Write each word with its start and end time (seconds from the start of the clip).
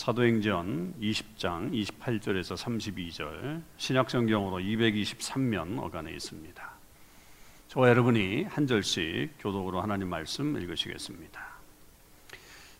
사도행전 0.00 0.94
20장 0.98 1.72
28절에서 1.74 2.56
32절 2.56 3.60
신약성경으로 3.76 4.56
223면 4.56 5.78
어간에 5.78 6.10
있습니다. 6.12 6.70
저와 7.68 7.90
여러분이 7.90 8.44
한 8.44 8.66
절씩 8.66 9.34
교독으로 9.38 9.82
하나님 9.82 10.08
말씀 10.08 10.56
읽으시겠습니다. 10.56 11.44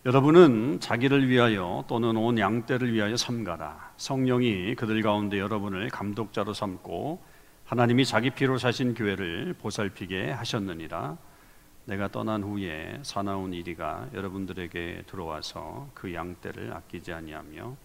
여러분은 0.06 0.80
자기를 0.80 1.28
위하여 1.28 1.84
또는 1.88 2.16
온 2.16 2.38
양떼를 2.38 2.90
위하여 2.90 3.18
삼가라. 3.18 3.92
성령이 3.98 4.74
그들 4.76 5.02
가운데 5.02 5.38
여러분을 5.38 5.90
감독자로 5.90 6.54
삼고 6.54 7.22
하나님이 7.66 8.06
자기 8.06 8.30
피로 8.30 8.56
사신 8.56 8.94
교회를 8.94 9.56
보살피게 9.60 10.30
하셨느니라. 10.30 11.18
내가 11.84 12.08
떠난 12.08 12.42
후에 12.42 13.00
사나운 13.02 13.52
이리가 13.52 14.10
여러분들에게 14.14 15.04
들어와서 15.06 15.88
그 15.94 16.14
양떼를 16.14 16.72
아끼지 16.72 17.12
아니하며 17.12 17.76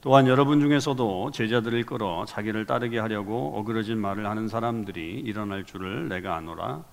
또한 0.00 0.28
여러분 0.28 0.60
중에서도 0.60 1.32
제자들을 1.32 1.84
끌어 1.84 2.24
자기를 2.26 2.66
따르게 2.66 2.98
하려고 2.98 3.56
어그러진 3.56 3.98
말을 3.98 4.26
하는 4.26 4.46
사람들이 4.46 5.20
일어날 5.20 5.64
줄을 5.64 6.08
내가 6.08 6.36
아노라. 6.36 6.84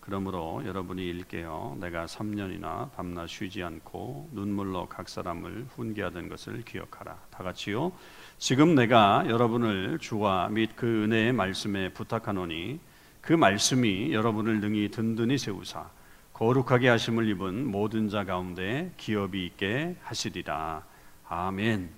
그러므로 0.00 0.62
여러분이 0.66 1.02
일깨어 1.02 1.76
내가 1.80 2.06
3년이나 2.06 2.90
밤낮 2.92 3.28
쉬지 3.28 3.62
않고 3.62 4.30
눈물로 4.32 4.88
각 4.88 5.08
사람을 5.08 5.68
훈계하던 5.76 6.28
것을 6.28 6.62
기억하라. 6.62 7.16
다 7.30 7.44
같이요. 7.44 7.92
지금 8.38 8.74
내가 8.74 9.24
여러분을 9.28 9.98
주와 9.98 10.48
및 10.48 10.70
그 10.76 11.04
은혜의 11.04 11.32
말씀에 11.32 11.94
부탁하노니 11.94 12.80
그 13.20 13.32
말씀이 13.32 14.12
여러분을 14.12 14.60
능히 14.60 14.90
든든히 14.90 15.38
세우사 15.38 15.88
거룩하게 16.32 16.88
하심을 16.88 17.28
입은 17.28 17.66
모든 17.66 18.08
자 18.08 18.24
가운데 18.24 18.92
기업이 18.96 19.44
있게 19.44 19.96
하시리라. 20.02 20.82
아멘. 21.28 21.90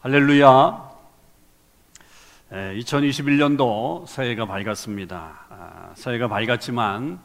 할렐루야. 0.00 0.90
2021년도 2.50 4.06
새해가 4.06 4.46
밝았습니다. 4.46 5.46
아, 5.48 5.92
새해가 5.94 6.28
밝았지만 6.28 7.18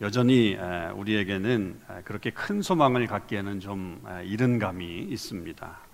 여전히 0.00 0.56
우리에게는 0.94 1.80
그렇게 2.04 2.30
큰 2.30 2.62
소망을 2.62 3.06
갖기에는 3.06 3.60
좀 3.60 4.02
이른 4.24 4.58
감이 4.58 5.00
있습니다. 5.00 5.87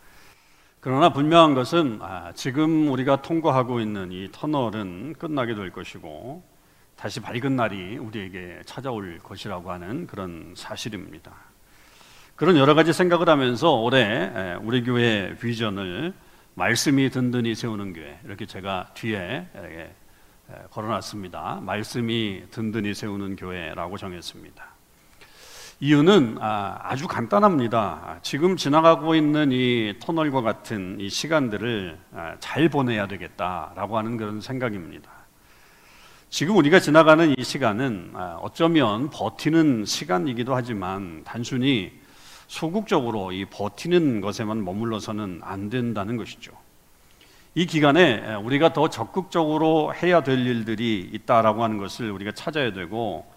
그러나 0.84 1.14
분명한 1.14 1.54
것은 1.54 1.98
아, 2.02 2.30
지금 2.34 2.88
우리가 2.88 3.22
통과하고 3.22 3.80
있는 3.80 4.12
이 4.12 4.28
터널은 4.30 5.14
끝나게 5.14 5.54
될 5.54 5.72
것이고 5.72 6.44
다시 6.94 7.20
밝은 7.20 7.56
날이 7.56 7.96
우리에게 7.96 8.60
찾아올 8.66 9.18
것이라고 9.20 9.72
하는 9.72 10.06
그런 10.06 10.52
사실입니다. 10.54 11.32
그런 12.36 12.58
여러 12.58 12.74
가지 12.74 12.92
생각을 12.92 13.30
하면서 13.30 13.72
올해 13.72 14.56
우리 14.60 14.84
교회 14.84 15.34
비전을 15.40 16.12
말씀이 16.52 17.08
든든히 17.08 17.54
세우는 17.54 17.94
교회 17.94 18.20
이렇게 18.22 18.44
제가 18.44 18.90
뒤에 18.92 19.48
걸어놨습니다. 20.70 21.60
말씀이 21.62 22.42
든든히 22.50 22.92
세우는 22.92 23.36
교회라고 23.36 23.96
정했습니다. 23.96 24.73
이유는 25.84 26.38
아, 26.40 26.78
아주 26.80 27.06
간단합니다. 27.06 28.20
지금 28.22 28.56
지나가고 28.56 29.14
있는 29.14 29.52
이 29.52 29.92
터널과 30.00 30.40
같은 30.40 30.96
이 30.98 31.10
시간들을 31.10 31.98
아, 32.14 32.36
잘 32.40 32.70
보내야 32.70 33.06
되겠다라고 33.06 33.98
하는 33.98 34.16
그런 34.16 34.40
생각입니다. 34.40 35.10
지금 36.30 36.56
우리가 36.56 36.80
지나가는 36.80 37.34
이 37.38 37.44
시간은 37.44 38.12
아, 38.14 38.38
어쩌면 38.40 39.10
버티는 39.10 39.84
시간이기도 39.84 40.54
하지만 40.54 41.20
단순히 41.22 41.92
소극적으로 42.46 43.32
이 43.32 43.44
버티는 43.44 44.22
것에만 44.22 44.64
머물러서는 44.64 45.42
안 45.44 45.68
된다는 45.68 46.16
것이죠. 46.16 46.52
이 47.54 47.66
기간에 47.66 48.36
우리가 48.36 48.72
더 48.72 48.88
적극적으로 48.88 49.92
해야 49.94 50.22
될 50.22 50.46
일들이 50.46 51.10
있다라고 51.12 51.62
하는 51.62 51.76
것을 51.76 52.10
우리가 52.10 52.32
찾아야 52.32 52.72
되고 52.72 53.33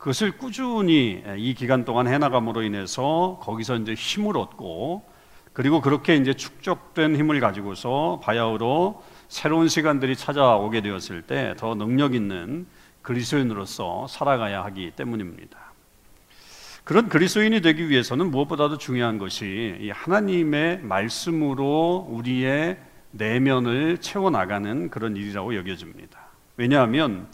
그것을 0.00 0.38
꾸준히 0.38 1.22
이 1.36 1.52
기간 1.52 1.84
동안 1.84 2.08
해나감으로 2.08 2.62
인해서 2.62 3.38
거기서 3.42 3.76
이제 3.76 3.92
힘을 3.92 4.38
얻고 4.38 5.04
그리고 5.52 5.82
그렇게 5.82 6.16
이제 6.16 6.32
축적된 6.32 7.16
힘을 7.16 7.38
가지고서 7.38 8.18
바야흐로 8.24 9.02
새로운 9.28 9.68
시간들이 9.68 10.16
찾아오게 10.16 10.80
되었을 10.80 11.22
때 11.22 11.54
더 11.58 11.74
능력 11.74 12.14
있는 12.14 12.66
그리스도인으로서 13.02 14.06
살아가야 14.06 14.64
하기 14.64 14.92
때문입니다. 14.92 15.58
그런 16.84 17.10
그리스도인이 17.10 17.60
되기 17.60 17.90
위해서는 17.90 18.30
무엇보다도 18.30 18.78
중요한 18.78 19.18
것이 19.18 19.90
하나님의 19.92 20.80
말씀으로 20.80 22.06
우리의 22.08 22.78
내면을 23.10 23.98
채워 23.98 24.30
나가는 24.30 24.88
그런 24.88 25.14
일이라고 25.14 25.56
여겨집니다. 25.56 26.18
왜냐하면 26.56 27.26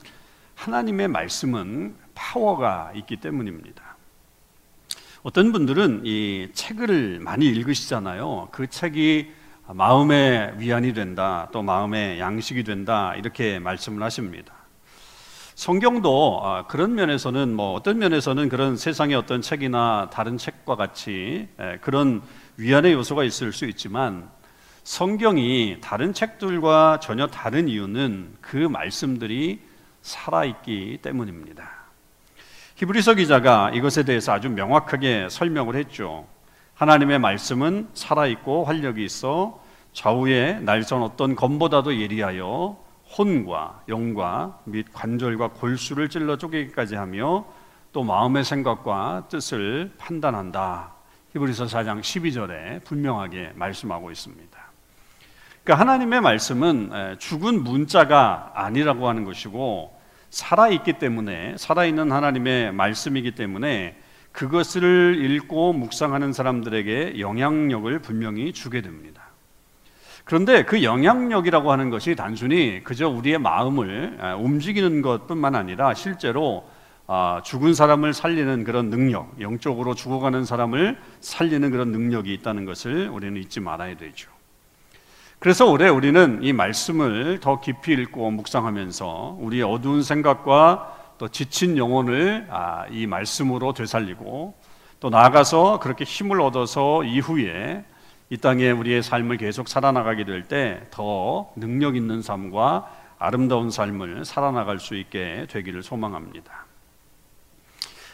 하나님의 0.56 1.06
말씀은 1.08 2.05
파워가 2.16 2.90
있기 2.96 3.18
때문입니다. 3.18 3.96
어떤 5.22 5.52
분들은 5.52 6.02
이 6.04 6.48
책을 6.52 7.20
많이 7.20 7.46
읽으시잖아요. 7.46 8.48
그 8.50 8.66
책이 8.66 9.32
마음의 9.68 10.54
위안이 10.58 10.92
된다, 10.94 11.48
또 11.52 11.62
마음의 11.62 12.18
양식이 12.20 12.64
된다, 12.64 13.14
이렇게 13.16 13.58
말씀을 13.58 14.02
하십니다. 14.02 14.54
성경도 15.56 16.40
아, 16.44 16.66
그런 16.66 16.94
면에서는 16.94 17.54
뭐 17.54 17.72
어떤 17.72 17.98
면에서는 17.98 18.48
그런 18.48 18.76
세상의 18.76 19.16
어떤 19.16 19.40
책이나 19.40 20.10
다른 20.12 20.36
책과 20.36 20.76
같이 20.76 21.48
그런 21.80 22.22
위안의 22.58 22.92
요소가 22.92 23.24
있을 23.24 23.52
수 23.52 23.64
있지만 23.64 24.28
성경이 24.84 25.78
다른 25.80 26.12
책들과 26.12 27.00
전혀 27.00 27.26
다른 27.26 27.68
이유는 27.68 28.36
그 28.40 28.56
말씀들이 28.56 29.60
살아있기 30.02 30.98
때문입니다. 31.02 31.85
히브리서 32.76 33.14
기자가 33.14 33.70
이것에 33.70 34.02
대해서 34.02 34.32
아주 34.32 34.50
명확하게 34.50 35.28
설명을 35.30 35.76
했죠. 35.76 36.26
하나님의 36.74 37.18
말씀은 37.18 37.88
살아있고 37.94 38.64
활력이 38.64 39.02
있어 39.02 39.58
좌우의 39.94 40.60
날선 40.60 41.02
어떤 41.02 41.34
검보다도 41.34 41.98
예리하여 41.98 42.76
혼과 43.16 43.80
영과 43.88 44.58
및 44.64 44.84
관절과 44.92 45.52
골수를 45.52 46.10
찔러 46.10 46.36
쪼개기까지 46.36 46.96
하며 46.96 47.46
또 47.94 48.04
마음의 48.04 48.44
생각과 48.44 49.28
뜻을 49.30 49.92
판단한다. 49.96 50.92
히브리서 51.32 51.64
4장 51.64 52.00
12절에 52.00 52.84
분명하게 52.84 53.52
말씀하고 53.54 54.10
있습니다. 54.10 54.58
그러니까 55.64 55.80
하나님의 55.80 56.20
말씀은 56.20 57.16
죽은 57.18 57.64
문자가 57.64 58.52
아니라고 58.54 59.08
하는 59.08 59.24
것이고 59.24 59.95
살아있기 60.36 60.94
때문에 60.94 61.54
살아있는 61.56 62.12
하나님의 62.12 62.72
말씀이기 62.72 63.30
때문에 63.34 63.96
그것을 64.32 65.16
읽고 65.18 65.72
묵상하는 65.72 66.34
사람들에게 66.34 67.18
영향력을 67.18 67.98
분명히 68.00 68.52
주게 68.52 68.82
됩니다. 68.82 69.22
그런데 70.24 70.64
그 70.64 70.82
영향력이라고 70.82 71.72
하는 71.72 71.88
것이 71.88 72.14
단순히 72.16 72.82
그저 72.84 73.08
우리의 73.08 73.38
마음을 73.38 74.18
움직이는 74.38 75.00
것뿐만 75.00 75.54
아니라 75.54 75.94
실제로 75.94 76.68
아, 77.06 77.40
죽은 77.42 77.72
사람을 77.72 78.12
살리는 78.12 78.64
그런 78.64 78.90
능력, 78.90 79.40
영적으로 79.40 79.94
죽어가는 79.94 80.44
사람을 80.44 80.98
살리는 81.20 81.70
그런 81.70 81.92
능력이 81.92 82.34
있다는 82.34 82.64
것을 82.66 83.08
우리는 83.08 83.40
잊지 83.40 83.60
말아야 83.60 83.96
되죠. 83.96 84.35
그래서 85.38 85.66
올해 85.70 85.88
우리는 85.88 86.40
이 86.42 86.52
말씀을 86.52 87.40
더 87.40 87.60
깊이 87.60 87.92
읽고 87.92 88.30
묵상하면서 88.30 89.36
우리의 89.40 89.62
어두운 89.62 90.02
생각과 90.02 90.94
또 91.18 91.28
지친 91.28 91.76
영혼을 91.76 92.46
아, 92.50 92.86
이 92.90 93.06
말씀으로 93.06 93.72
되살리고 93.72 94.54
또 95.00 95.10
나아가서 95.10 95.78
그렇게 95.80 96.04
힘을 96.04 96.40
얻어서 96.40 97.04
이후에 97.04 97.84
이 98.30 98.36
땅에 98.38 98.70
우리의 98.70 99.02
삶을 99.02 99.36
계속 99.36 99.68
살아나가게 99.68 100.24
될 100.24 100.42
때 100.48 100.80
더 100.90 101.50
능력 101.54 101.96
있는 101.96 102.22
삶과 102.22 102.90
아름다운 103.18 103.70
삶을 103.70 104.24
살아나갈 104.24 104.78
수 104.78 104.94
있게 104.96 105.46
되기를 105.50 105.82
소망합니다. 105.82 106.66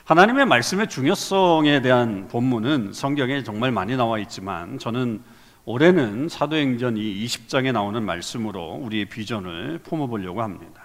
하나님의 0.05 0.47
말씀의 0.47 0.89
중요성에 0.89 1.81
대한 1.81 2.29
본문은 2.29 2.93
성경에 2.93 3.43
정말 3.43 3.71
많이 3.73 3.97
나와 3.97 4.19
있지만 4.19 4.79
저는 4.79 5.23
올해는 5.65 6.29
사도행전 6.29 6.97
이 6.97 7.25
20장에 7.25 7.73
나오는 7.73 8.03
말씀으로 8.03 8.81
우리의 8.83 9.05
비전을 9.05 9.79
품어보려고 9.85 10.43
합니다. 10.43 10.83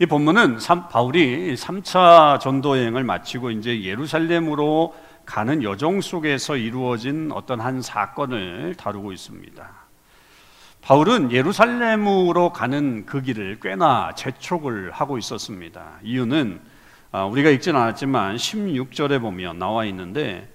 이 0.00 0.06
본문은 0.06 0.58
바울이 0.90 1.54
3차 1.54 2.40
전도 2.40 2.78
여행을 2.78 3.04
마치고 3.04 3.52
이제 3.52 3.84
예루살렘으로 3.84 4.92
가는 5.24 5.62
여정 5.62 6.00
속에서 6.00 6.56
이루어진 6.56 7.30
어떤 7.32 7.60
한 7.60 7.80
사건을 7.80 8.74
다루고 8.74 9.12
있습니다. 9.12 9.84
바울은 10.82 11.30
예루살렘으로 11.30 12.52
가는 12.52 13.06
그 13.06 13.22
길을 13.22 13.58
꽤나 13.62 14.12
재촉을 14.16 14.90
하고 14.90 15.16
있었습니다. 15.16 15.98
이유는 16.02 16.60
아, 17.12 17.24
우리가 17.24 17.50
읽진 17.50 17.76
않았지만 17.76 18.34
16절에 18.34 19.20
보면 19.20 19.60
나와 19.60 19.84
있는데 19.84 20.52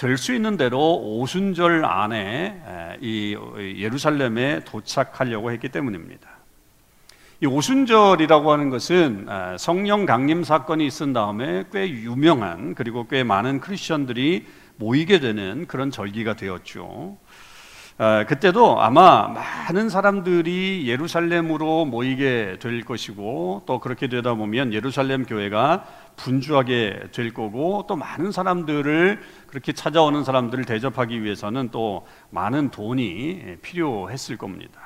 될 0.00 0.16
수 0.16 0.32
있는 0.32 0.56
대로 0.56 0.96
오순절 0.96 1.84
안에 1.84 2.96
이 3.02 3.36
예루살렘에 3.76 4.60
도착하려고 4.64 5.52
했기 5.52 5.68
때문입니다. 5.68 6.26
이 7.42 7.46
오순절이라고 7.46 8.50
하는 8.50 8.70
것은 8.70 9.26
성령 9.58 10.06
강림 10.06 10.42
사건이 10.42 10.86
있은 10.86 11.12
다음에 11.12 11.64
꽤 11.70 11.90
유명한 11.90 12.74
그리고 12.74 13.06
꽤 13.08 13.24
많은 13.24 13.60
크리스천들이 13.60 14.46
모이게 14.76 15.20
되는 15.20 15.66
그런 15.66 15.90
절기가 15.90 16.34
되었죠. 16.34 17.18
어, 18.00 18.24
그때도 18.26 18.80
아마 18.80 19.28
많은 19.28 19.90
사람들이 19.90 20.88
예루살렘으로 20.88 21.84
모이게 21.84 22.56
될 22.58 22.80
것이고 22.80 23.64
또 23.66 23.78
그렇게 23.78 24.08
되다 24.08 24.32
보면 24.32 24.72
예루살렘 24.72 25.26
교회가 25.26 25.84
분주하게 26.16 27.08
될 27.12 27.34
거고 27.34 27.84
또 27.86 27.96
많은 27.96 28.32
사람들을 28.32 29.20
그렇게 29.48 29.74
찾아오는 29.74 30.24
사람들을 30.24 30.64
대접하기 30.64 31.22
위해서는 31.22 31.68
또 31.72 32.06
많은 32.30 32.70
돈이 32.70 33.58
필요했을 33.60 34.38
겁니다. 34.38 34.80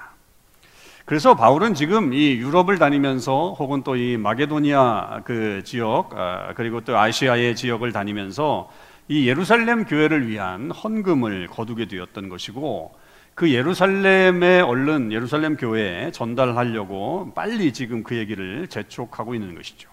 그래서 1.04 1.36
바울은 1.36 1.74
지금 1.74 2.12
이 2.14 2.32
유럽을 2.32 2.78
다니면서 2.78 3.54
혹은 3.56 3.84
또 3.84 3.94
이 3.94 4.16
마게도니아 4.16 5.20
그 5.24 5.62
지역 5.64 6.18
아, 6.18 6.52
그리고 6.56 6.80
또 6.80 6.98
아시아의 6.98 7.54
지역을 7.54 7.92
다니면서 7.92 8.68
이 9.06 9.28
예루살렘 9.28 9.84
교회를 9.84 10.26
위한 10.26 10.72
헌금을 10.72 11.46
거두게 11.46 11.86
되었던 11.86 12.28
것이고 12.28 13.03
그 13.34 13.50
예루살렘에 13.50 14.60
얼른 14.60 15.10
예루살렘 15.10 15.56
교회에 15.56 16.12
전달하려고 16.12 17.32
빨리 17.34 17.72
지금 17.72 18.04
그 18.04 18.16
얘기를 18.16 18.68
재촉하고 18.68 19.34
있는 19.34 19.54
것이죠. 19.54 19.90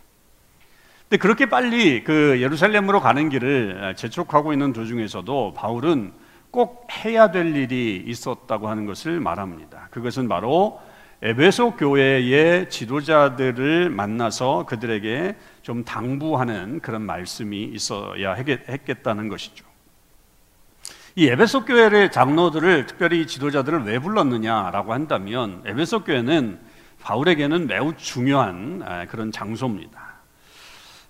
근데 1.10 1.18
그렇게 1.18 1.48
빨리 1.48 2.04
그 2.04 2.40
예루살렘으로 2.40 3.02
가는 3.02 3.30
길을 3.30 3.96
재촉하고 3.98 4.54
있는 4.54 4.74
도중에서도 4.74 5.54
바울은 5.56 6.14
꼭 6.52 6.88
해야 7.04 7.32
될 7.32 7.56
일이 7.56 8.04
있었다고 8.06 8.70
하는 8.70 8.86
것을 8.86 9.20
말합니다. 9.20 9.88
그것은 9.90 10.28
바로 10.28 10.80
에베소 11.24 11.76
교회의 11.76 12.70
지도자들을 12.70 13.90
만나서 13.90 14.66
그들에게 14.66 15.36
좀 15.62 15.84
당부하는 15.84 16.80
그런 16.80 17.04
말씀이 17.04 17.64
있어야 17.64 18.34
했겠다는 18.34 19.30
것이죠. 19.30 19.71
이 21.16 21.28
에베소 21.28 21.66
교회의 21.66 22.12
장로들을 22.12 22.86
특별히 22.86 23.28
지도자들을 23.28 23.84
왜 23.84 24.00
불렀느냐라고 24.00 24.94
한다면 24.94 25.62
에베소 25.66 26.06
교회는 26.06 26.60
바울에게는 27.02 27.68
매우 27.68 27.94
중요한 27.98 29.08
그런 29.10 29.32
장소입니다. 29.32 30.12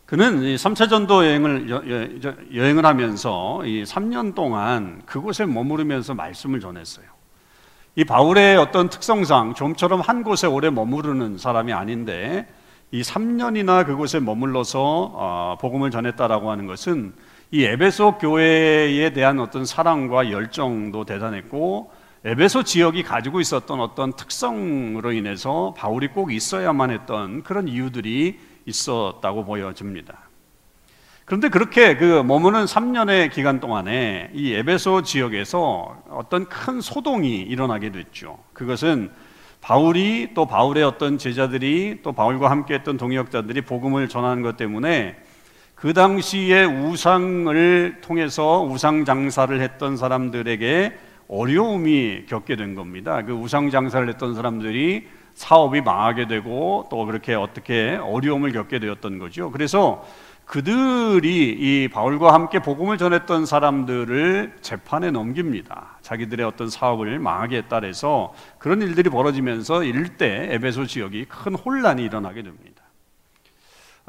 그는 0.07 0.41
3차 0.55 0.89
전도 0.89 1.25
여행을 1.25 1.69
여 2.55 2.63
행을 2.63 2.85
하면서 2.85 3.61
이 3.63 3.83
3년 3.83 4.33
동안 4.33 5.01
그곳에 5.05 5.45
머무르면서 5.45 6.15
말씀을 6.15 6.59
전했어요. 6.59 7.05
이 7.95 8.03
바울의 8.03 8.57
어떤 8.57 8.89
특성상 8.89 9.53
좀처럼 9.53 10.01
한 10.01 10.23
곳에 10.23 10.47
오래 10.47 10.69
머무르는 10.69 11.37
사람이 11.37 11.73
아닌데 11.73 12.47
이 12.91 13.01
3년이나 13.01 13.85
그곳에 13.85 14.19
머물러서 14.19 15.11
어, 15.13 15.57
복음을 15.61 15.91
전했다라고 15.91 16.49
하는 16.49 16.67
것은 16.67 17.13
이 17.53 17.65
에베소 17.65 18.17
교회에 18.17 19.11
대한 19.11 19.37
어떤 19.41 19.65
사랑과 19.65 20.31
열정도 20.31 21.03
대단했고 21.03 21.91
에베소 22.23 22.63
지역이 22.63 23.03
가지고 23.03 23.41
있었던 23.41 23.81
어떤 23.81 24.13
특성으로 24.13 25.11
인해서 25.11 25.73
바울이 25.75 26.07
꼭 26.07 26.31
있어야만 26.31 26.91
했던 26.91 27.43
그런 27.43 27.67
이유들이 27.67 28.39
있었다고 28.65 29.43
보여집니다. 29.43 30.29
그런데 31.25 31.49
그렇게 31.49 31.97
그 31.97 32.23
머무는 32.23 32.63
3년의 32.63 33.33
기간 33.33 33.59
동안에 33.59 34.31
이 34.33 34.53
에베소 34.53 35.01
지역에서 35.01 36.03
어떤 36.09 36.45
큰 36.47 36.79
소동이 36.79 37.41
일어나게 37.41 37.91
됐죠. 37.91 38.39
그것은 38.53 39.11
바울이 39.59 40.29
또 40.33 40.45
바울의 40.45 40.83
어떤 40.83 41.17
제자들이 41.17 41.99
또 42.01 42.13
바울과 42.13 42.49
함께 42.49 42.75
했던 42.75 42.95
동역자들이 42.95 43.61
복음을 43.61 44.07
전하는 44.07 44.41
것 44.41 44.55
때문에 44.55 45.17
그 45.81 45.93
당시에 45.93 46.63
우상을 46.63 48.01
통해서 48.01 48.61
우상 48.61 49.03
장사를 49.03 49.59
했던 49.59 49.97
사람들에게 49.97 50.95
어려움이 51.27 52.25
겪게 52.29 52.55
된 52.55 52.75
겁니다. 52.75 53.23
그 53.23 53.33
우상 53.33 53.71
장사를 53.71 54.07
했던 54.07 54.35
사람들이 54.35 55.07
사업이 55.33 55.81
망하게 55.81 56.27
되고 56.27 56.85
또 56.91 57.07
그렇게 57.07 57.33
어떻게 57.33 57.97
어려움을 57.99 58.51
겪게 58.51 58.77
되었던 58.77 59.17
거죠. 59.17 59.49
그래서 59.49 60.05
그들이 60.45 61.49
이 61.49 61.87
바울과 61.91 62.31
함께 62.31 62.59
복음을 62.59 62.99
전했던 62.99 63.47
사람들을 63.47 64.57
재판에 64.61 65.09
넘깁니다. 65.09 65.97
자기들의 66.03 66.45
어떤 66.45 66.69
사업을 66.69 67.17
망하게 67.17 67.63
해서 67.83 68.35
그런 68.59 68.83
일들이 68.83 69.09
벌어지면서 69.09 69.83
일대 69.83 70.49
에베소 70.51 70.85
지역이 70.85 71.25
큰 71.25 71.55
혼란이 71.55 72.03
일어나게 72.03 72.43
됩니다. 72.43 72.70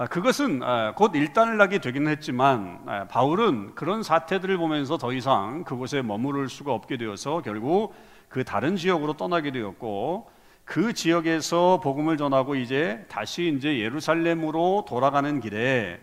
아, 0.02 0.06
그것은 0.06 0.64
아, 0.64 0.94
곧 0.96 1.12
나게 1.56 1.78
되긴 1.78 2.08
했지만 2.08 2.80
아, 2.86 3.04
바울은 3.06 3.76
그런 3.76 4.02
사태들을 4.02 4.56
보면서 4.56 4.98
더 4.98 5.12
이상 5.12 5.62
그곳에 5.62 6.02
머무를 6.02 6.48
수가 6.48 6.72
없게 6.72 6.96
되어서 6.96 7.40
결국 7.40 7.94
그 8.28 8.42
다른 8.42 8.74
지역으로 8.74 9.12
떠나게 9.12 9.52
되었고 9.52 10.28
그 10.64 10.92
지역에서 10.92 11.78
복음을 11.84 12.16
전하고 12.16 12.56
이제 12.56 13.04
다시 13.08 13.54
이제 13.56 13.78
예루살렘으로 13.78 14.86
돌아가는 14.88 15.38
길에 15.38 16.00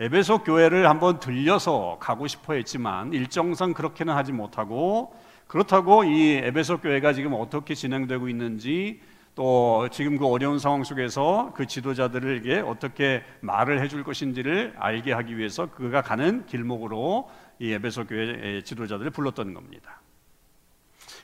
에베소 0.00 0.38
교회를 0.44 0.88
한번 0.88 1.20
들려서 1.20 1.98
가고 2.00 2.26
싶어 2.26 2.54
했지만 2.54 3.12
일정상 3.12 3.74
그렇게는 3.74 4.14
하지 4.14 4.32
못하고 4.32 5.14
그렇다고 5.48 6.04
이 6.04 6.30
에베소 6.42 6.78
교회가 6.78 7.12
지금 7.12 7.34
어떻게 7.34 7.74
진행되고 7.74 8.26
있는지 8.26 9.02
또 9.34 9.88
지금 9.90 10.16
그 10.16 10.26
어려운 10.26 10.58
상황 10.58 10.84
속에서 10.84 11.52
그 11.56 11.66
지도자들에게 11.66 12.60
어떻게 12.60 13.24
말을 13.40 13.80
해줄 13.80 14.04
것인지를 14.04 14.74
알게 14.78 15.12
하기 15.12 15.36
위해서 15.36 15.66
그가 15.66 16.02
가는 16.02 16.46
길목으로 16.46 17.28
이 17.58 17.72
에베소 17.72 18.06
교회 18.06 18.62
지도자들을 18.62 19.10
불렀던 19.10 19.54
겁니다. 19.54 20.00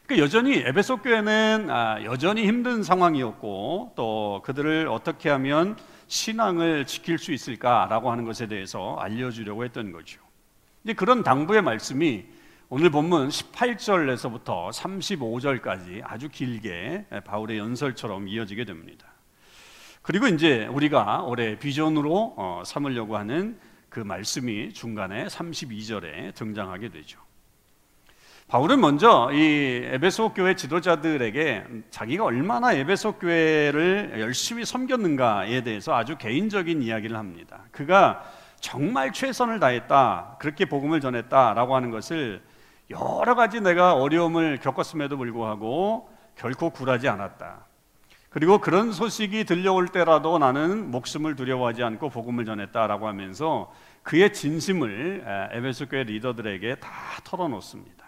그러니까 0.06 0.24
여전히 0.24 0.56
에베소 0.58 0.98
교회는 1.02 1.68
아, 1.70 2.02
여전히 2.02 2.46
힘든 2.46 2.82
상황이었고 2.82 3.92
또 3.94 4.42
그들을 4.44 4.88
어떻게 4.88 5.28
하면 5.30 5.76
신앙을 6.08 6.86
지킬 6.86 7.16
수 7.16 7.32
있을까라고 7.32 8.10
하는 8.10 8.24
것에 8.24 8.48
대해서 8.48 8.96
알려주려고 8.96 9.64
했던 9.64 9.92
거죠. 9.92 10.20
그런 10.96 11.22
당부의 11.22 11.62
말씀이 11.62 12.24
오늘 12.72 12.88
본문 12.88 13.30
18절에서부터 13.30 14.70
35절까지 14.70 16.02
아주 16.04 16.28
길게 16.28 17.04
바울의 17.24 17.58
연설처럼 17.58 18.28
이어지게 18.28 18.64
됩니다. 18.64 19.08
그리고 20.02 20.28
이제 20.28 20.66
우리가 20.66 21.22
올해 21.22 21.58
비전으로 21.58 22.34
어, 22.36 22.62
삼으려고 22.64 23.16
하는 23.16 23.58
그 23.88 23.98
말씀이 23.98 24.72
중간에 24.72 25.26
32절에 25.26 26.32
등장하게 26.36 26.90
되죠. 26.90 27.18
바울은 28.46 28.80
먼저 28.80 29.32
이 29.32 29.80
에베소 29.86 30.34
교회 30.34 30.54
지도자들에게 30.54 31.64
자기가 31.90 32.24
얼마나 32.24 32.72
에베소 32.72 33.14
교회를 33.14 34.14
열심히 34.20 34.64
섬겼는가에 34.64 35.64
대해서 35.64 35.96
아주 35.96 36.16
개인적인 36.16 36.82
이야기를 36.82 37.16
합니다. 37.16 37.64
그가 37.72 38.22
정말 38.60 39.12
최선을 39.12 39.58
다했다, 39.58 40.36
그렇게 40.38 40.66
복음을 40.66 41.00
전했다라고 41.00 41.74
하는 41.74 41.90
것을 41.90 42.48
여러 42.90 43.34
가지 43.34 43.60
내가 43.60 43.94
어려움을 43.94 44.58
겪었음에도 44.58 45.16
불구하고 45.16 46.10
결코 46.36 46.70
굴하지 46.70 47.08
않았다. 47.08 47.66
그리고 48.30 48.58
그런 48.58 48.92
소식이 48.92 49.44
들려올 49.44 49.88
때라도 49.88 50.38
나는 50.38 50.90
목숨을 50.90 51.34
두려워하지 51.34 51.82
않고 51.82 52.10
복음을 52.10 52.44
전했다라고 52.44 53.08
하면서 53.08 53.72
그의 54.02 54.32
진심을 54.32 55.24
에베소 55.52 55.88
교회 55.88 56.04
리더들에게 56.04 56.76
다 56.76 56.90
털어놓습니다. 57.24 58.04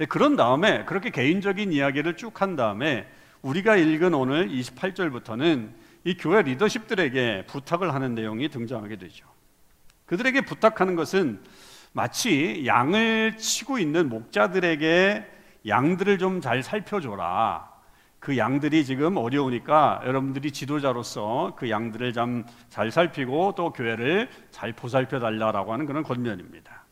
예, 0.00 0.06
그런 0.06 0.36
다음에 0.36 0.84
그렇게 0.84 1.10
개인적인 1.10 1.72
이야기를 1.72 2.16
쭉 2.16 2.40
한 2.40 2.56
다음에 2.56 3.08
우리가 3.42 3.76
읽은 3.76 4.14
오늘 4.14 4.48
28절부터는 4.48 5.70
이 6.04 6.16
교회 6.16 6.42
리더십들에게 6.42 7.44
부탁을 7.46 7.94
하는 7.94 8.14
내용이 8.14 8.48
등장하게 8.48 8.96
되죠. 8.96 9.26
그들에게 10.06 10.40
부탁하는 10.42 10.96
것은 10.96 11.40
마치 11.92 12.64
양을 12.66 13.36
치고 13.36 13.78
있는 13.78 14.08
목자들에게 14.08 15.26
양들을 15.66 16.18
좀 16.18 16.40
잘 16.40 16.62
살펴줘라. 16.62 17.68
그 18.18 18.36
양들이 18.36 18.84
지금 18.84 19.16
어려우니까 19.16 20.02
여러분들이 20.04 20.52
지도자로서 20.52 21.54
그 21.56 21.70
양들을 21.70 22.12
좀 22.12 22.44
잘 22.68 22.90
살피고 22.90 23.54
또 23.56 23.72
교회를 23.72 24.28
잘 24.50 24.72
보살펴 24.72 25.18
달라라고 25.18 25.72
하는 25.72 25.86
그런 25.86 26.02
권면입니다. 26.02 26.84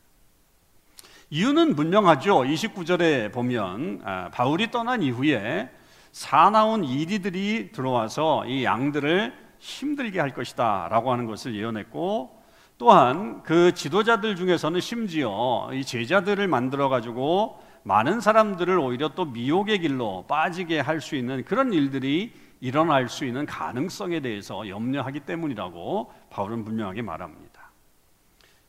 이유는 1.31 1.77
분명하죠. 1.77 2.41
29절에 2.45 3.33
보면 3.33 4.01
아, 4.05 4.31
바울이 4.33 4.71
떠난 4.71 5.03
이후에 5.03 5.71
사나운 6.11 6.85
이리들이 6.85 7.71
들어와서 7.73 8.45
이 8.47 8.65
양들을 8.65 9.33
힘들게 9.59 10.19
할 10.21 10.33
것이다라고 10.33 11.13
하는 11.13 11.27
것을 11.27 11.55
예언했고 11.55 12.38
또한 12.79 13.43
그 13.43 13.75
지도자들 13.75 14.37
중에서는 14.37 14.81
심지어 14.81 15.69
이 15.73 15.85
제자들을 15.85 16.47
만들어 16.47 16.89
가지고 16.89 17.61
많은 17.83 18.21
사람들을 18.21 18.79
오히려 18.79 19.09
또 19.11 19.25
미혹의 19.25 19.81
길로 19.81 20.25
빠지게 20.29 20.79
할 20.79 21.01
수 21.01 21.17
있는 21.17 21.45
그런 21.45 21.73
일들이 21.73 22.33
일어날 22.61 23.09
수 23.09 23.25
있는 23.25 23.47
가능성에 23.47 24.21
대해서 24.21 24.69
염려하기 24.69 25.21
때문이라고 25.21 26.13
바울은 26.31 26.65
분명하게 26.65 27.03
말합니다. 27.03 27.71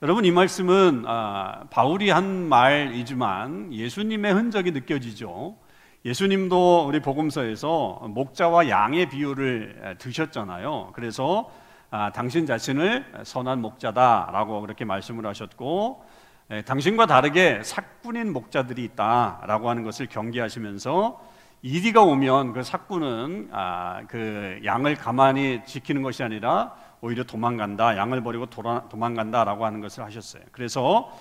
여러분 0.01 0.25
이 0.25 0.31
말씀은 0.31 1.03
아, 1.05 1.65
바울이 1.69 2.09
한 2.09 2.47
말이지만 2.47 3.73
예수님의 3.73 4.33
흔적이 4.33 4.71
느껴지죠. 4.71 5.57
예수님도 6.05 6.87
우리 6.87 7.01
복음서에서 7.01 8.07
목자와 8.09 8.69
양의 8.69 9.09
비유를 9.09 9.97
드셨잖아요. 9.99 10.91
그래서 10.93 11.51
아, 11.91 12.11
당신 12.11 12.45
자신을 12.45 13.03
선한 13.23 13.61
목자다라고 13.61 14.61
그렇게 14.61 14.85
말씀을 14.85 15.25
하셨고 15.25 16.05
에, 16.51 16.61
당신과 16.61 17.07
다르게 17.07 17.61
사꾼인 17.63 18.31
목자들이 18.31 18.83
있다라고 18.83 19.69
하는 19.69 19.83
것을 19.83 20.07
경계하시면서 20.07 21.19
이리가 21.63 22.03
오면 22.03 22.53
그 22.53 22.63
사꾼은 22.63 23.49
아, 23.51 24.03
그 24.07 24.59
양을 24.63 24.95
가만히 24.95 25.61
지키는 25.65 26.03
것이 26.03 26.23
아니라 26.23 26.75
오히려 27.01 27.23
도망간다, 27.23 27.97
양을 27.97 28.21
버리고 28.21 28.45
도라, 28.45 28.87
도망간다라고 28.89 29.65
하는 29.65 29.81
것을 29.81 30.03
하셨어요. 30.03 30.43
그래서 30.51 31.11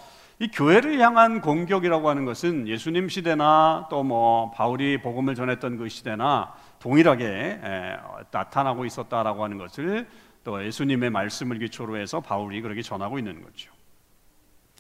이 0.41 0.49
교회를 0.49 1.01
향한 1.01 1.41
공격이라고 1.41 2.09
하는 2.09 2.25
것은 2.25 2.69
예수님 2.69 3.09
시대나 3.09 3.87
또 3.91 4.05
뭐 4.05 4.53
바울이 4.53 5.01
복음을 5.01 5.35
전했던 5.35 5.79
그 5.79 5.89
시대나 5.89 6.53
동일하게 6.79 7.25
에, 7.27 7.97
나타나고 8.31 8.85
있었다라고 8.85 9.43
하는 9.43 9.59
것을 9.59 10.07
또 10.45 10.65
예수님의 10.65 11.11
말씀을 11.11 11.59
기초로 11.59 11.97
해서 11.97 12.21
바울이 12.21 12.61
그렇게 12.61 12.83
전하고 12.83 13.19
있는 13.19 13.43
거죠. 13.43 13.71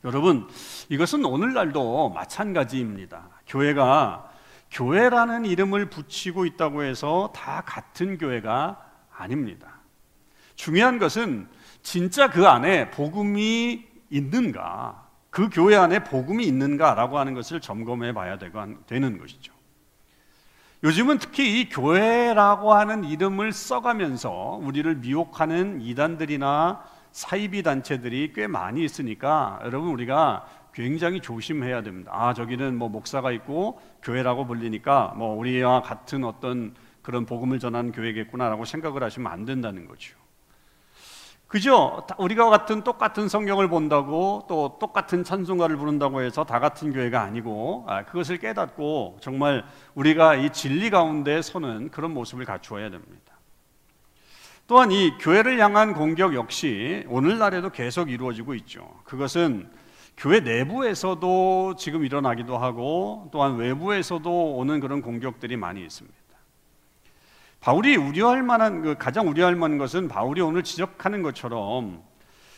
여러분, 0.04 0.48
이것은 0.88 1.24
오늘날도 1.24 2.10
마찬가지입니다. 2.10 3.28
교회가 3.46 4.30
교회라는 4.70 5.44
이름을 5.44 5.90
붙이고 5.90 6.44
있다고 6.46 6.84
해서 6.84 7.32
다 7.34 7.62
같은 7.66 8.18
교회가 8.18 8.84
아닙니다. 9.10 9.80
중요한 10.54 10.98
것은 10.98 11.48
진짜 11.82 12.30
그 12.30 12.46
안에 12.46 12.90
복음이 12.90 13.86
있는가, 14.10 15.06
그 15.30 15.48
교회 15.50 15.76
안에 15.76 16.04
복음이 16.04 16.44
있는가라고 16.44 17.18
하는 17.18 17.34
것을 17.34 17.60
점검해 17.60 18.12
봐야 18.12 18.38
되는 18.38 19.18
것이죠. 19.18 19.57
요즘은 20.84 21.18
특히 21.18 21.60
이 21.60 21.68
교회라고 21.68 22.72
하는 22.72 23.02
이름을 23.02 23.52
써가면서 23.52 24.60
우리를 24.62 24.94
미혹하는 24.96 25.80
이단들이나 25.80 26.84
사이비 27.10 27.64
단체들이 27.64 28.32
꽤 28.32 28.46
많이 28.46 28.84
있으니까 28.84 29.58
여러분 29.64 29.90
우리가 29.90 30.46
굉장히 30.72 31.20
조심해야 31.20 31.82
됩니다. 31.82 32.12
아, 32.14 32.32
저기는 32.32 32.78
뭐 32.78 32.88
목사가 32.88 33.32
있고 33.32 33.80
교회라고 34.02 34.46
불리니까 34.46 35.14
뭐 35.16 35.34
우리와 35.36 35.82
같은 35.82 36.22
어떤 36.22 36.74
그런 37.02 37.26
복음을 37.26 37.58
전하는 37.58 37.90
교회겠구나라고 37.90 38.64
생각을 38.64 39.02
하시면 39.02 39.32
안 39.32 39.44
된다는 39.44 39.88
거죠. 39.88 40.16
그죠? 41.48 42.06
우리가 42.18 42.50
같은 42.50 42.84
똑같은 42.84 43.26
성경을 43.26 43.68
본다고 43.68 44.44
또 44.48 44.76
똑같은 44.78 45.24
찬송가를 45.24 45.78
부른다고 45.78 46.20
해서 46.20 46.44
다 46.44 46.60
같은 46.60 46.92
교회가 46.92 47.22
아니고 47.22 47.86
아, 47.88 48.04
그것을 48.04 48.36
깨닫고 48.36 49.16
정말 49.22 49.64
우리가 49.94 50.36
이 50.36 50.50
진리 50.50 50.90
가운데 50.90 51.40
서는 51.40 51.90
그런 51.90 52.12
모습을 52.12 52.44
갖추어야 52.44 52.90
됩니다. 52.90 53.32
또한 54.66 54.92
이 54.92 55.16
교회를 55.18 55.58
향한 55.58 55.94
공격 55.94 56.34
역시 56.34 57.06
오늘날에도 57.08 57.70
계속 57.70 58.10
이루어지고 58.10 58.52
있죠. 58.56 58.86
그것은 59.04 59.70
교회 60.18 60.40
내부에서도 60.40 61.76
지금 61.78 62.04
일어나기도 62.04 62.58
하고 62.58 63.30
또한 63.32 63.56
외부에서도 63.56 64.56
오는 64.56 64.80
그런 64.80 65.00
공격들이 65.00 65.56
많이 65.56 65.82
있습니다. 65.82 66.17
바울이 67.60 67.96
우려할 67.96 68.42
만한 68.42 68.82
그 68.82 68.94
가장 68.96 69.28
우려할 69.28 69.56
만한 69.56 69.78
것은 69.78 70.08
바울이 70.08 70.40
오늘 70.40 70.62
지적하는 70.62 71.22
것처럼 71.22 72.02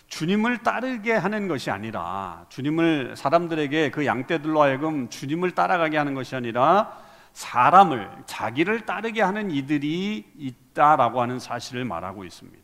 주님을 0.09 0.59
따르게 0.59 1.13
하는 1.13 1.49
것이 1.49 1.71
아니라 1.71 2.45
주님을 2.49 3.15
사람들에게 3.17 3.91
그 3.93 4.05
양떼들로 4.05 4.61
하여금 4.61 5.09
주님을 5.09 5.53
따라가게 5.53 5.97
하는 5.97 6.15
것이 6.15 6.35
아니라 6.37 6.99
사람을 7.33 8.11
자기를 8.27 8.87
따르게 8.87 9.23
하는 9.23 9.51
이들이 9.51 10.27
있다라고 10.37 11.23
하는 11.23 11.39
사실을 11.39 11.85
말하고 11.85 12.25
있습니다. 12.25 12.61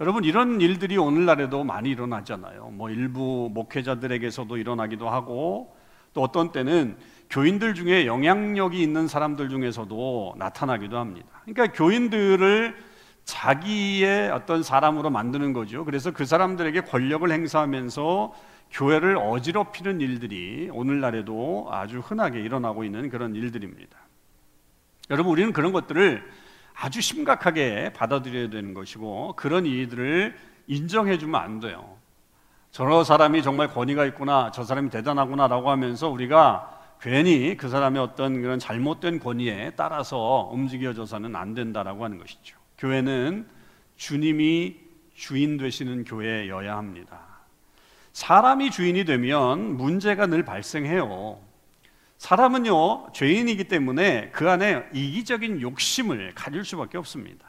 여러분 0.00 0.24
이런 0.24 0.60
일들이 0.60 0.96
오늘날에도 0.96 1.64
많이 1.64 1.90
일어나잖아요. 1.90 2.70
뭐 2.70 2.88
일부 2.88 3.50
목회자들에게서도 3.52 4.56
일어나기도 4.56 5.10
하고 5.10 5.76
또 6.14 6.22
어떤 6.22 6.52
때는 6.52 6.96
교인들 7.30 7.74
중에 7.74 8.06
영향력이 8.06 8.82
있는 8.82 9.06
사람들 9.06 9.48
중에서도 9.48 10.34
나타나기도 10.36 10.98
합니다. 10.98 11.28
그러니까 11.44 11.72
교인들을 11.76 12.76
자기의 13.24 14.30
어떤 14.30 14.64
사람으로 14.64 15.10
만드는 15.10 15.52
거죠. 15.52 15.84
그래서 15.84 16.10
그 16.10 16.24
사람들에게 16.24 16.80
권력을 16.82 17.30
행사하면서 17.30 18.34
교회를 18.72 19.16
어지럽히는 19.16 20.00
일들이 20.00 20.68
오늘날에도 20.72 21.68
아주 21.70 22.00
흔하게 22.00 22.40
일어나고 22.40 22.82
있는 22.82 23.08
그런 23.10 23.36
일들입니다. 23.36 23.96
여러분, 25.10 25.32
우리는 25.32 25.52
그런 25.52 25.72
것들을 25.72 26.24
아주 26.74 27.00
심각하게 27.00 27.92
받아들여야 27.92 28.50
되는 28.50 28.74
것이고, 28.74 29.34
그런 29.36 29.66
이들을 29.66 30.36
인정해 30.66 31.18
주면 31.18 31.40
안 31.40 31.60
돼요. 31.60 31.96
저런 32.70 33.04
사람이 33.04 33.42
정말 33.42 33.68
권위가 33.68 34.04
있구나, 34.06 34.50
저 34.52 34.62
사람이 34.62 34.90
대단하구나라고 34.90 35.70
하면서 35.70 36.08
우리가 36.08 36.79
괜히 37.00 37.56
그 37.56 37.68
사람의 37.68 38.00
어떤 38.02 38.42
그런 38.42 38.58
잘못된 38.58 39.20
권위에 39.20 39.72
따라서 39.76 40.50
움직여져서는 40.52 41.34
안 41.34 41.54
된다라고 41.54 42.04
하는 42.04 42.18
것이죠. 42.18 42.58
교회는 42.78 43.46
주님이 43.96 44.76
주인 45.14 45.56
되시는 45.56 46.04
교회여야 46.04 46.76
합니다. 46.76 47.20
사람이 48.12 48.70
주인이 48.70 49.04
되면 49.04 49.76
문제가 49.76 50.26
늘 50.26 50.44
발생해요. 50.44 51.38
사람은요, 52.18 53.12
죄인이기 53.14 53.64
때문에 53.64 54.30
그 54.30 54.50
안에 54.50 54.84
이기적인 54.92 55.62
욕심을 55.62 56.32
가질 56.34 56.64
수밖에 56.66 56.98
없습니다. 56.98 57.46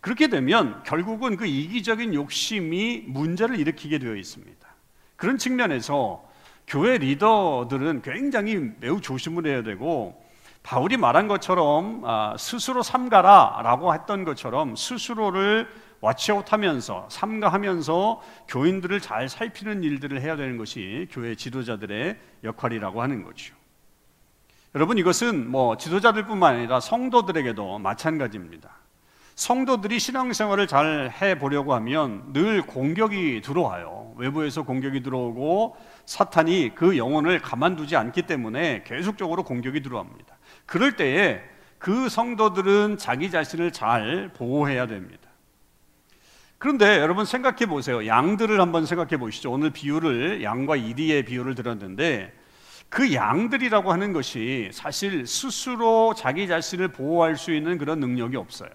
그렇게 0.00 0.26
되면 0.26 0.82
결국은 0.82 1.36
그 1.36 1.46
이기적인 1.46 2.12
욕심이 2.12 3.04
문제를 3.06 3.58
일으키게 3.58 3.98
되어 4.00 4.16
있습니다. 4.16 4.68
그런 5.16 5.38
측면에서 5.38 6.28
교회 6.66 6.98
리더들은 6.98 8.02
굉장히 8.02 8.72
매우 8.80 9.00
조심을 9.00 9.46
해야 9.46 9.62
되고 9.62 10.22
바울이 10.62 10.96
말한 10.96 11.28
것처럼 11.28 12.02
아, 12.04 12.36
스스로 12.38 12.82
삼가라라고 12.82 13.92
했던 13.94 14.24
것처럼 14.24 14.76
스스로를 14.76 15.68
와치아웃하면서 16.00 17.08
삼가하면서 17.10 18.22
교인들을 18.48 19.00
잘 19.00 19.28
살피는 19.28 19.82
일들을 19.82 20.20
해야 20.20 20.36
되는 20.36 20.56
것이 20.56 21.06
교회 21.10 21.34
지도자들의 21.34 22.18
역할이라고 22.44 23.00
하는 23.02 23.22
거죠. 23.24 23.54
여러분 24.74 24.98
이것은 24.98 25.50
뭐 25.50 25.76
지도자들뿐만 25.76 26.56
아니라 26.56 26.80
성도들에게도 26.80 27.78
마찬가지입니다. 27.78 28.70
성도들이 29.34 29.98
신앙생활을 29.98 30.66
잘 30.66 31.12
해보려고 31.20 31.74
하면 31.74 32.32
늘 32.32 32.62
공격이 32.62 33.40
들어와요. 33.42 34.14
외부에서 34.16 34.62
공격이 34.62 35.02
들어오고 35.02 35.76
사탄이 36.06 36.72
그 36.74 36.96
영혼을 36.96 37.40
가만두지 37.40 37.96
않기 37.96 38.22
때문에 38.22 38.84
계속적으로 38.84 39.42
공격이 39.42 39.82
들어옵니다. 39.82 40.36
그럴 40.66 40.96
때에 40.96 41.40
그 41.78 42.08
성도들은 42.08 42.96
자기 42.98 43.30
자신을 43.30 43.72
잘 43.72 44.30
보호해야 44.36 44.86
됩니다. 44.86 45.28
그런데 46.58 46.98
여러분 46.98 47.24
생각해 47.24 47.66
보세요. 47.66 48.06
양들을 48.06 48.58
한번 48.60 48.86
생각해 48.86 49.18
보시죠. 49.18 49.50
오늘 49.50 49.70
비유를 49.70 50.42
양과 50.42 50.76
이리의 50.76 51.24
비유를 51.24 51.56
들었는데 51.56 52.32
그 52.88 53.12
양들이라고 53.12 53.92
하는 53.92 54.12
것이 54.12 54.70
사실 54.72 55.26
스스로 55.26 56.14
자기 56.14 56.46
자신을 56.46 56.88
보호할 56.88 57.36
수 57.36 57.52
있는 57.52 57.76
그런 57.76 57.98
능력이 57.98 58.36
없어요. 58.36 58.70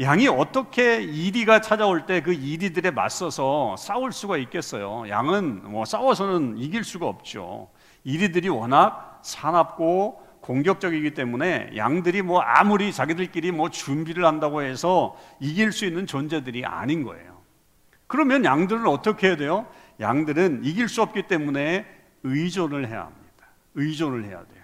양이 0.00 0.26
어떻게 0.26 1.02
이리가 1.02 1.60
찾아올 1.60 2.06
때 2.06 2.20
그 2.22 2.32
이리들에 2.32 2.90
맞서서 2.90 3.76
싸울 3.76 4.12
수가 4.12 4.36
있겠어요? 4.38 5.08
양은 5.08 5.70
뭐 5.70 5.84
싸워서는 5.84 6.58
이길 6.58 6.82
수가 6.84 7.06
없죠. 7.06 7.68
이리들이 8.04 8.48
워낙 8.48 9.20
사납고 9.22 10.22
공격적이기 10.40 11.14
때문에 11.14 11.70
양들이 11.76 12.22
뭐 12.22 12.40
아무리 12.40 12.92
자기들끼리 12.92 13.52
뭐 13.52 13.70
준비를 13.70 14.24
한다고 14.24 14.62
해서 14.62 15.16
이길 15.40 15.70
수 15.72 15.84
있는 15.84 16.06
존재들이 16.06 16.64
아닌 16.64 17.04
거예요. 17.04 17.40
그러면 18.08 18.44
양들은 18.44 18.86
어떻게 18.86 19.28
해야 19.28 19.36
돼요? 19.36 19.66
양들은 20.00 20.64
이길 20.64 20.88
수 20.88 21.00
없기 21.02 21.24
때문에 21.28 21.86
의존을 22.24 22.88
해야 22.88 23.02
합니다. 23.02 23.46
의존을 23.74 24.24
해야 24.24 24.38
돼요. 24.44 24.61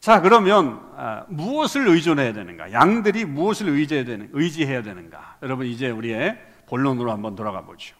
자, 0.00 0.20
그러면 0.20 0.80
아, 0.96 1.24
무엇을 1.28 1.88
의존해야 1.88 2.32
되는가? 2.32 2.72
양들이 2.72 3.24
무엇을 3.24 3.68
의지해야, 3.68 4.04
되는, 4.04 4.28
의지해야 4.32 4.82
되는가? 4.82 5.38
여러분 5.42 5.66
이제 5.66 5.90
우리의 5.90 6.38
본론으로 6.66 7.10
한번 7.10 7.34
돌아가 7.34 7.62
보죠. 7.62 7.96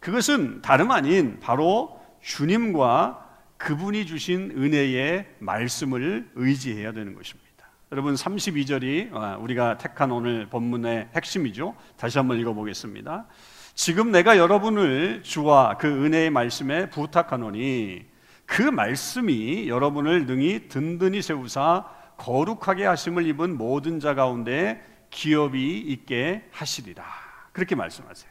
그것은 0.00 0.62
다름 0.62 0.90
아닌 0.90 1.38
바로 1.40 2.00
주님과 2.20 3.26
그분이 3.58 4.06
주신 4.06 4.52
은혜의 4.56 5.26
말씀을 5.38 6.30
의지해야 6.34 6.92
되는 6.92 7.14
것입니다. 7.14 7.48
여러분 7.90 8.14
32절이 8.14 9.12
어, 9.12 9.38
우리가 9.40 9.78
택한 9.78 10.10
오늘 10.10 10.46
본문의 10.46 11.08
핵심이죠. 11.14 11.74
다시 11.96 12.18
한번 12.18 12.38
읽어보겠습니다. 12.38 13.26
지금 13.74 14.10
내가 14.10 14.36
여러분을 14.36 15.22
주와 15.22 15.78
그 15.78 15.86
은혜의 15.86 16.30
말씀에 16.30 16.90
부탁하노니 16.90 18.04
그 18.48 18.62
말씀이 18.62 19.68
여러분을 19.68 20.24
능히 20.24 20.68
든든히 20.68 21.20
세우사 21.20 21.84
거룩하게 22.16 22.86
하심을 22.86 23.26
입은 23.26 23.58
모든 23.58 24.00
자 24.00 24.14
가운데 24.14 24.82
기업이 25.10 25.78
있게 25.78 26.42
하시리라. 26.50 27.04
그렇게 27.52 27.74
말씀하세요. 27.74 28.30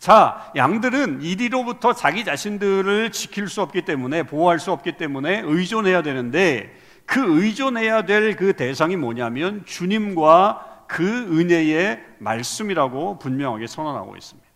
자, 0.00 0.52
양들은 0.56 1.22
이리로부터 1.22 1.92
자기 1.92 2.24
자신들을 2.24 3.12
지킬 3.12 3.48
수 3.48 3.62
없기 3.62 3.82
때문에 3.82 4.24
보호할 4.24 4.58
수 4.58 4.72
없기 4.72 4.96
때문에 4.96 5.42
의존해야 5.44 6.02
되는데 6.02 6.76
그 7.06 7.40
의존해야 7.42 8.02
될 8.02 8.36
그 8.36 8.52
대상이 8.54 8.96
뭐냐면 8.96 9.64
주님과 9.64 10.84
그 10.88 11.04
은혜의 11.04 12.04
말씀이라고 12.18 13.20
분명하게 13.20 13.68
선언하고 13.68 14.16
있습니다. 14.16 14.47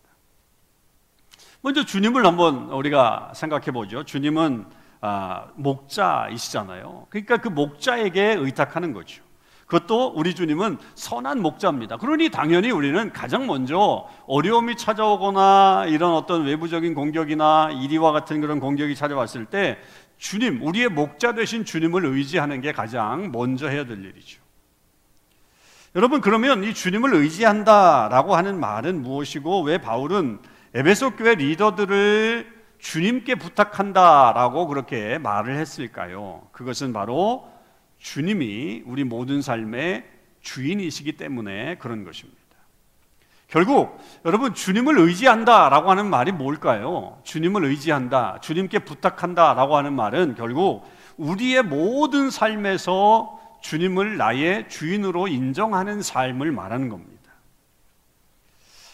먼저 1.65 1.85
주님을 1.85 2.25
한번 2.25 2.69
우리가 2.71 3.31
생각해 3.33 3.71
보죠. 3.71 4.03
주님은 4.03 4.65
아, 4.99 5.45
목자이시잖아요. 5.55 7.07
그러니까 7.09 7.37
그 7.37 7.47
목자에게 7.47 8.35
의탁하는 8.37 8.91
거죠. 8.91 9.23
그것도 9.65 10.13
우리 10.13 10.35
주님은 10.35 10.77
선한 10.95 11.41
목자입니다. 11.41 11.95
그러니 11.97 12.29
당연히 12.29 12.69
우리는 12.69 13.13
가장 13.13 13.47
먼저 13.47 14.09
어려움이 14.27 14.75
찾아오거나 14.75 15.85
이런 15.87 16.13
어떤 16.13 16.43
외부적인 16.43 16.93
공격이나 16.95 17.69
이리와 17.71 18.11
같은 18.11 18.41
그런 18.41 18.59
공격이 18.59 18.93
찾아왔을 18.93 19.45
때 19.45 19.77
주님, 20.17 20.61
우리의 20.67 20.89
목자 20.89 21.33
되신 21.33 21.63
주님을 21.63 22.05
의지하는 22.05 22.59
게 22.59 22.73
가장 22.73 23.31
먼저 23.31 23.69
해야 23.69 23.85
될 23.85 24.03
일이죠. 24.03 24.41
여러분, 25.95 26.19
그러면 26.19 26.65
이 26.65 26.73
주님을 26.73 27.13
의지한다라고 27.13 28.35
하는 28.35 28.59
말은 28.59 29.01
무엇이고 29.01 29.61
왜 29.61 29.77
바울은 29.77 30.39
에베소 30.75 31.15
교회 31.15 31.35
리더들을 31.35 32.51
주님께 32.79 33.35
부탁한다라고 33.35 34.67
그렇게 34.67 35.17
말을 35.19 35.55
했을까요? 35.55 36.47
그것은 36.51 36.93
바로 36.93 37.47
주님이 37.99 38.83
우리 38.85 39.03
모든 39.03 39.41
삶의 39.41 40.03
주인이시기 40.41 41.13
때문에 41.13 41.77
그런 41.77 42.03
것입니다. 42.03 42.41
결국 43.47 43.99
여러분 44.25 44.55
주님을 44.55 44.97
의지한다라고 44.97 45.91
하는 45.91 46.07
말이 46.09 46.31
뭘까요? 46.31 47.19
주님을 47.23 47.65
의지한다, 47.65 48.39
주님께 48.41 48.79
부탁한다라고 48.79 49.77
하는 49.77 49.93
말은 49.93 50.33
결국 50.35 50.83
우리의 51.17 51.61
모든 51.61 52.31
삶에서 52.31 53.39
주님을 53.61 54.17
나의 54.17 54.67
주인으로 54.69 55.27
인정하는 55.27 56.01
삶을 56.01 56.51
말하는 56.51 56.89
겁니다. 56.89 57.22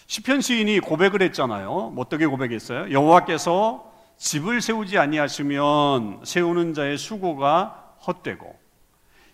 시편 0.09 0.41
시인이 0.41 0.79
고백을 0.79 1.21
했잖아요. 1.21 1.93
어떻게 1.95 2.25
고백했어요? 2.25 2.91
여호와께서 2.91 3.91
집을 4.17 4.59
세우지 4.59 4.97
아니하시면 4.97 6.21
세우는 6.23 6.73
자의 6.73 6.97
수고가 6.97 7.93
헛되고 8.07 8.57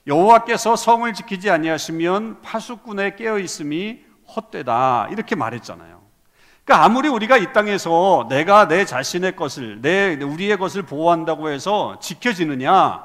여호와께서 0.06 0.76
성을 0.76 1.14
지키지 1.14 1.50
아니하시면 1.50 2.42
파수꾼의 2.42 3.16
깨어 3.16 3.40
있음이 3.40 4.00
헛되다 4.36 5.08
이렇게 5.12 5.38
말했잖아요. 5.38 6.02
그러니까 6.66 6.86
아무리 6.86 7.08
우리가 7.08 7.38
이 7.38 7.54
땅에서 7.54 8.28
내가 8.30 8.68
내 8.68 8.84
자신의 8.84 9.38
것을 9.38 9.82
내 9.82 10.16
우리의 10.16 10.58
것을 10.58 10.82
보호한다고 10.82 11.52
해서 11.52 11.98
지켜지느냐 12.02 13.02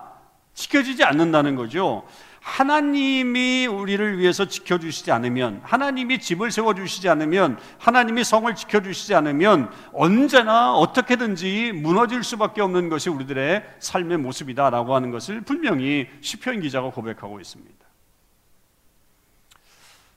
지켜지지 0.55 1.05
않는다는 1.05 1.55
거죠. 1.55 2.03
하나님이 2.41 3.67
우리를 3.67 4.19
위해서 4.19 4.47
지켜주시지 4.47 5.13
않으면, 5.13 5.61
하나님이 5.63 6.19
집을 6.19 6.51
세워주시지 6.51 7.09
않으면, 7.09 7.59
하나님이 7.79 8.25
성을 8.25 8.53
지켜주시지 8.55 9.15
않으면 9.15 9.71
언제나 9.93 10.75
어떻게든지 10.75 11.73
무너질 11.75 12.25
수밖에 12.25 12.63
없는 12.63 12.89
것이 12.89 13.11
우리들의 13.11 13.63
삶의 13.79 14.19
모습이다라고 14.19 14.95
하는 14.95 15.11
것을 15.11 15.43
분명히 15.43 16.09
시편 16.23 16.61
기자가 16.61 16.91
고백하고 16.91 17.41
있습니다. 17.41 17.79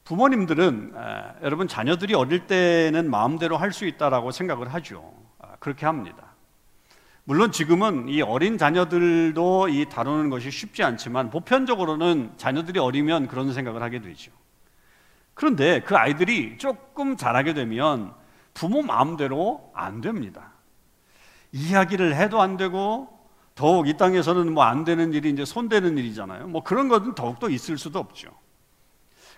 부모님들은 0.06 0.94
여러분 1.44 1.68
자녀들이 1.68 2.14
어릴 2.14 2.46
때는 2.46 3.10
마음대로 3.10 3.58
할 3.58 3.72
수 3.72 3.86
있다라고 3.86 4.32
생각을 4.32 4.74
하죠. 4.74 5.14
아, 5.40 5.56
그렇게 5.60 5.86
합니다. 5.86 6.33
물론 7.26 7.52
지금은 7.52 8.10
이 8.10 8.22
어린 8.22 8.58
자녀들도 8.58 9.70
이 9.70 9.86
다루는 9.86 10.30
것이 10.30 10.52
쉽지 10.52 10.84
않지만 10.84 11.30
보편적으로는 11.30 12.34
자녀들이 12.36 12.80
어리면 12.80 13.28
그런 13.28 13.54
생각을 13.54 13.82
하게 13.82 14.02
되죠. 14.02 14.32
그런데 15.34 15.80
그 15.82 15.96
아이들이 15.96 16.58
조금 16.58 17.16
자라게 17.16 17.54
되면 17.54 18.14
부모 18.54 18.82
마음대로 18.82 19.72
안 19.74 20.02
됩니다. 20.02 20.52
이야기를 21.54 22.16
해도 22.16 22.42
안 22.42 22.58
되고 22.58 23.08
더욱 23.56 23.88
이 23.88 23.96
땅에서는 23.96 24.52
뭐 24.54 24.64
안 24.66 24.84
되는 24.84 25.14
일이 25.14 25.30
이제 25.30 25.46
손대는 25.46 25.98
일이잖아요. 25.98 26.48
뭐 26.48 26.62
그런 26.64 26.90
것은 26.90 27.16
더욱더 27.16 27.50
있을 27.50 27.78
수도 27.78 28.00
없죠. 28.00 28.30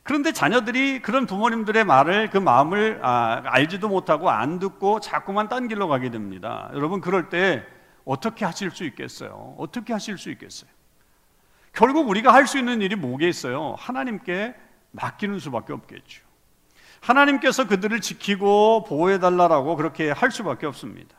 그런데 0.03 0.31
자녀들이 0.31 1.01
그런 1.01 1.25
부모님들의 1.25 1.83
말을 1.83 2.29
그 2.29 2.37
마음을 2.37 2.99
아, 3.03 3.41
알지도 3.45 3.89
못하고 3.89 4.29
안 4.29 4.59
듣고 4.59 4.99
자꾸만 4.99 5.49
딴 5.49 5.67
길로 5.67 5.87
가게 5.87 6.09
됩니다. 6.09 6.69
여러분 6.73 7.01
그럴 7.01 7.29
때 7.29 7.65
어떻게 8.05 8.45
하실 8.45 8.71
수 8.71 8.83
있겠어요? 8.85 9.55
어떻게 9.57 9.91
하실 9.93 10.17
수 10.17 10.29
있겠어요? 10.31 10.69
결국 11.73 12.07
우리가 12.07 12.33
할 12.33 12.47
수 12.47 12.57
있는 12.57 12.81
일이 12.81 12.95
뭐겠어요? 12.95 13.75
하나님께 13.77 14.55
맡기는 14.91 15.39
수밖에 15.39 15.73
없겠죠. 15.73 16.23
하나님께서 17.01 17.67
그들을 17.67 17.99
지키고 18.01 18.83
보호해 18.85 19.19
달라라고 19.19 19.75
그렇게 19.75 20.09
할 20.11 20.31
수밖에 20.31 20.65
없습니다. 20.65 21.15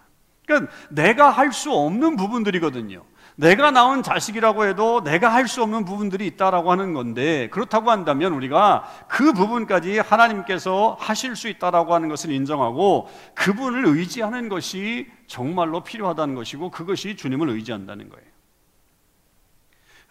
그러니까 0.46 0.72
내가 0.90 1.31
할 1.31 1.53
수 1.53 1.72
없는 1.72 2.16
부분들이거든요. 2.16 3.05
내가 3.37 3.70
낳은 3.70 4.03
자식이라고 4.03 4.64
해도 4.64 5.03
내가 5.05 5.29
할 5.33 5.46
수 5.46 5.62
없는 5.62 5.85
부분들이 5.85 6.27
있다라고 6.27 6.72
하는 6.72 6.94
건데 6.94 7.49
그렇다고 7.51 7.90
한다면 7.90 8.33
우리가 8.33 8.85
그 9.09 9.33
부분까지 9.33 9.99
하나님께서 9.99 10.96
하실 10.99 11.37
수 11.37 11.49
있다라고 11.49 11.94
하는 11.94 12.09
것을 12.09 12.33
인정하고 12.33 13.09
그분을 13.35 13.87
의지하는 13.87 14.49
것이 14.49 15.09
정말로 15.27 15.85
필요하다는 15.85 16.35
것이고 16.35 16.70
그것이 16.70 17.16
주님을 17.16 17.51
의지한다는 17.51 18.09
거예요. 18.09 18.27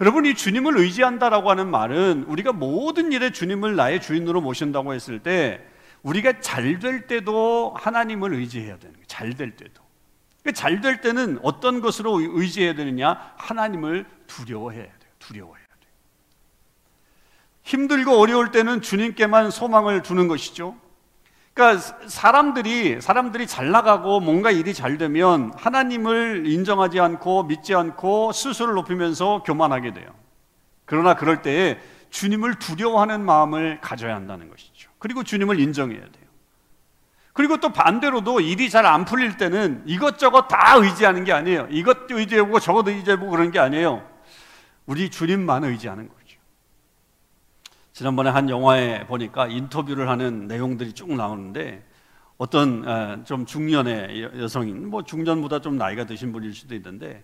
여러분 0.01 0.25
이 0.25 0.35
주님을 0.35 0.77
의지한다라고 0.77 1.49
하는 1.49 1.69
말은 1.69 2.25
우리가 2.27 2.53
모든 2.53 3.11
일에 3.11 3.31
주님을 3.31 3.75
나의 3.75 4.01
주인으로 4.01 4.41
모신다고 4.41 4.93
했을 4.93 5.19
때 5.19 5.61
우리가 6.03 6.41
잘 6.41 6.79
될 6.79 7.07
때도 7.07 7.73
하나님을 7.77 8.33
의지해야 8.35 8.77
되는 8.77 8.93
거예요. 8.93 9.05
잘 9.07 9.35
될 9.35 9.55
때도. 9.55 9.84
그 10.45 10.53
잘될 10.53 11.01
때는 11.01 11.39
어떤 11.41 11.81
것으로 11.81 12.19
의지해야 12.21 12.75
되느냐? 12.75 13.33
하나님을 13.35 14.05
두려워해야 14.27 14.83
돼요. 14.83 15.11
두려워해야 15.17 15.65
돼요. 15.65 15.91
힘들고 17.63 18.11
어려울 18.11 18.51
때는 18.51 18.83
주님께만 18.83 19.49
소망을 19.49 20.03
두는 20.03 20.27
것이죠. 20.27 20.75
그러니까 21.55 21.81
사람들이 22.07 23.01
사람들이 23.01 23.47
잘 23.47 23.71
나가고 23.71 24.19
뭔가 24.19 24.51
일이 24.51 24.75
잘 24.75 24.99
되면 24.99 25.51
하나님을 25.55 26.43
인정하지 26.45 26.99
않고 26.99 27.45
믿지 27.45 27.73
않고 27.73 28.31
스스로를 28.31 28.75
높이면서 28.75 29.41
교만하게 29.41 29.93
돼요. 29.93 30.13
그러나 30.85 31.15
그럴 31.15 31.41
때에 31.41 31.79
주님을 32.11 32.59
두려워하는 32.59 33.25
마음을 33.25 33.81
가져야 33.81 34.13
한다는 34.13 34.51
것이죠. 34.51 34.91
그리고 34.99 35.23
주님을 35.23 35.59
인정해야 35.59 36.01
돼요. 36.01 36.24
그리고 37.35 37.57
또 37.57 37.69
반대로도 37.73 38.39
일이 38.39 38.69
잘 38.69 38.85
안 38.85 39.03
풀릴 39.03 39.35
때는 39.35 39.83
이것저것 39.85 40.47
다 40.47 40.77
의지하는 40.77 41.25
게 41.25 41.33
아니에요. 41.33 41.67
이것도 41.69 42.17
의지해보고 42.17 42.61
저것도 42.61 42.91
의지해보고 42.91 43.29
그런 43.29 43.51
게 43.51 43.59
아니에요. 43.59 44.09
우리 44.85 45.09
주님만 45.09 45.65
의지하는 45.65 46.07
거죠. 46.07 46.39
지난번에 47.91 48.29
한 48.29 48.49
영화에 48.49 49.05
보니까 49.07 49.47
인터뷰를 49.47 50.07
하는 50.07 50.47
내용들이 50.47 50.93
쭉 50.93 51.13
나오는데 51.13 51.85
어떤 52.37 53.25
좀 53.25 53.45
중년의 53.45 54.23
여성인, 54.39 54.87
뭐 54.89 55.03
중년보다 55.03 55.59
좀 55.59 55.77
나이가 55.77 56.05
드신 56.05 56.31
분일 56.31 56.53
수도 56.53 56.73
있는데 56.75 57.23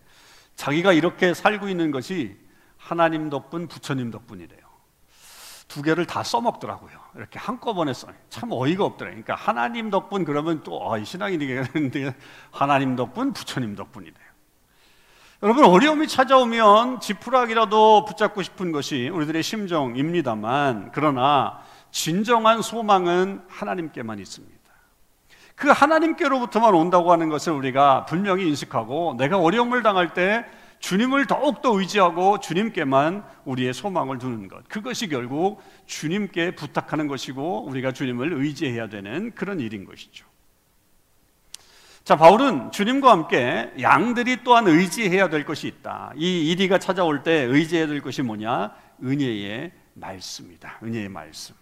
자기가 0.55 0.91
이렇게 0.91 1.33
살고 1.33 1.69
있는 1.69 1.91
것이 1.91 2.37
하나님 2.75 3.29
덕분, 3.29 3.69
부처님 3.69 4.11
덕분이래요. 4.11 4.60
두 5.71 5.81
개를 5.81 6.05
다 6.05 6.21
써먹더라고요. 6.21 6.91
이렇게 7.15 7.39
한꺼번에 7.39 7.93
써. 7.93 8.07
참 8.27 8.49
어이가 8.51 8.83
없더라고요. 8.83 9.23
그러니까 9.23 9.35
하나님 9.35 9.89
덕분 9.89 10.25
그러면 10.25 10.63
또 10.63 10.85
어, 10.85 11.01
신앙이 11.01 11.37
되겠는데 11.37 12.13
하나님 12.51 12.97
덕분, 12.97 13.31
부처님 13.31 13.77
덕분이래요. 13.77 14.31
여러분 15.43 15.63
어려움이 15.63 16.09
찾아오면 16.09 16.99
지푸라기라도 16.99 18.03
붙잡고 18.03 18.43
싶은 18.43 18.73
것이 18.73 19.07
우리들의 19.07 19.41
심정입니다만 19.41 20.91
그러나 20.93 21.61
진정한 21.89 22.61
소망은 22.61 23.41
하나님께만 23.47 24.19
있습니다. 24.19 24.59
그 25.55 25.69
하나님께로부터만 25.69 26.75
온다고 26.75 27.13
하는 27.13 27.29
것을 27.29 27.53
우리가 27.53 28.05
분명히 28.07 28.45
인식하고 28.49 29.15
내가 29.17 29.37
어려움을 29.37 29.83
당할 29.83 30.13
때 30.13 30.45
주님을 30.81 31.27
더욱더 31.27 31.79
의지하고 31.79 32.39
주님께만 32.39 33.23
우리의 33.45 33.73
소망을 33.73 34.17
두는 34.17 34.47
것. 34.47 34.67
그것이 34.67 35.07
결국 35.07 35.61
주님께 35.85 36.55
부탁하는 36.55 37.07
것이고 37.07 37.65
우리가 37.65 37.91
주님을 37.93 38.33
의지해야 38.33 38.89
되는 38.89 39.31
그런 39.33 39.59
일인 39.59 39.85
것이죠. 39.85 40.25
자, 42.03 42.15
바울은 42.15 42.71
주님과 42.71 43.11
함께 43.11 43.71
양들이 43.79 44.43
또한 44.43 44.67
의지해야 44.67 45.29
될 45.29 45.45
것이 45.45 45.67
있다. 45.67 46.13
이 46.15 46.49
이리가 46.51 46.79
찾아올 46.79 47.21
때 47.21 47.31
의지해야 47.31 47.85
될 47.85 48.01
것이 48.01 48.23
뭐냐? 48.23 48.73
은혜의 49.03 49.71
말씀이다. 49.93 50.79
은혜의 50.83 51.09
말씀. 51.09 51.55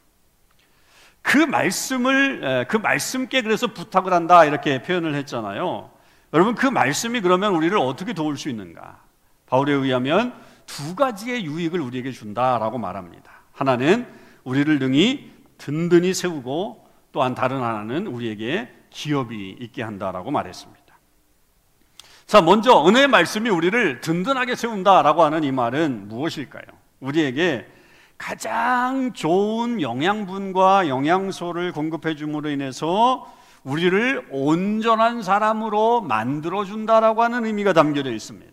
그 1.21 1.37
말씀을 1.37 2.67
그 2.69 2.77
말씀께 2.77 3.41
그래서 3.41 3.67
부탁을 3.67 4.13
한다 4.13 4.45
이렇게 4.45 4.81
표현을 4.81 5.13
했잖아요. 5.15 5.91
여러분 6.33 6.55
그 6.55 6.67
말씀이 6.67 7.19
그러면 7.19 7.53
우리를 7.53 7.77
어떻게 7.77 8.13
도울 8.13 8.37
수 8.37 8.47
있는가? 8.47 9.08
바울에 9.49 9.73
의하면 9.73 10.33
두 10.65 10.95
가지의 10.95 11.45
유익을 11.45 11.81
우리에게 11.81 12.11
준다라고 12.11 12.77
말합니다. 12.77 13.31
하나는 13.51 14.07
우리를 14.43 14.79
능히 14.79 15.31
든든히 15.57 16.13
세우고 16.13 16.87
또한 17.11 17.35
다른 17.35 17.61
하나는 17.61 18.07
우리에게 18.07 18.69
기업이 18.91 19.57
있게 19.59 19.83
한다라고 19.83 20.31
말했습니다. 20.31 20.79
자, 22.27 22.41
먼저 22.41 22.85
은혜의 22.87 23.07
말씀이 23.07 23.49
우리를 23.49 24.01
든든하게 24.01 24.55
세운다라고 24.55 25.23
하는 25.23 25.43
이 25.43 25.51
말은 25.51 26.07
무엇일까요? 26.07 26.63
우리에게 26.99 27.65
가장 28.19 29.13
좋은 29.13 29.81
영양분과 29.81 30.89
영양소를 30.89 31.71
공급해 31.71 32.15
줌으로 32.15 32.49
인해서 32.49 33.25
우리를 33.63 34.27
온전한 34.29 35.23
사람으로 35.23 36.01
만들어 36.01 36.65
준다라고 36.65 37.23
하는 37.23 37.45
의미가 37.45 37.73
담겨져 37.73 38.11
있습니다. 38.11 38.48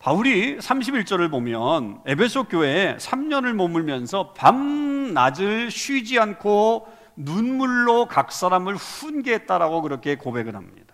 바울이 0.00 0.56
31절을 0.56 1.30
보면 1.30 2.00
에베소 2.06 2.44
교회에 2.44 2.96
3년을 2.96 3.52
머물면서 3.52 4.32
밤낮을 4.32 5.70
쉬지 5.70 6.18
않고 6.18 6.88
눈물로 7.16 8.06
각 8.06 8.32
사람을 8.32 8.76
훈계했다라고 8.76 9.82
그렇게 9.82 10.16
고백을 10.16 10.56
합니다. 10.56 10.90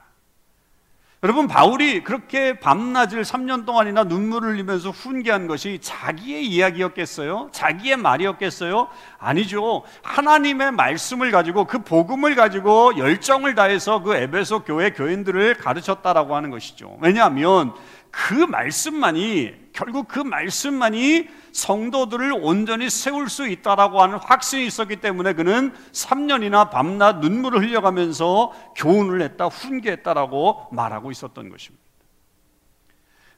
여러분 1.22 1.48
바울이 1.48 2.04
그렇게 2.04 2.60
밤낮을 2.60 3.22
3년 3.22 3.64
동안이나 3.64 4.04
눈물을 4.04 4.50
흘리면서 4.50 4.90
훈계한 4.90 5.46
것이 5.46 5.78
자기의 5.80 6.46
이야기였겠어요? 6.46 7.48
자기의 7.52 7.96
말이었겠어요? 7.96 8.88
아니죠. 9.18 9.82
하나님의 10.02 10.72
말씀을 10.72 11.30
가지고 11.30 11.64
그 11.64 11.78
복음을 11.78 12.34
가지고 12.34 12.98
열정을 12.98 13.54
다해서 13.54 14.02
그 14.02 14.14
에베소 14.14 14.64
교회 14.64 14.90
교인들을 14.90 15.54
가르쳤다라고 15.54 16.36
하는 16.36 16.50
것이죠. 16.50 16.98
왜냐하면 17.00 17.72
그 18.16 18.32
말씀만이 18.32 19.52
결국 19.74 20.08
그 20.08 20.18
말씀만이 20.18 21.28
성도들을 21.52 22.32
온전히 22.40 22.88
세울 22.88 23.28
수 23.28 23.46
있다라고 23.46 24.00
하는 24.00 24.16
확신이 24.16 24.66
있었기 24.66 24.96
때문에 24.96 25.34
그는 25.34 25.74
3년이나 25.92 26.70
밤낮 26.70 27.18
눈물을 27.18 27.60
흘려가면서 27.60 28.52
교훈을 28.74 29.20
했다, 29.20 29.46
훈계했다라고 29.46 30.68
말하고 30.72 31.10
있었던 31.10 31.50
것입니다. 31.50 31.84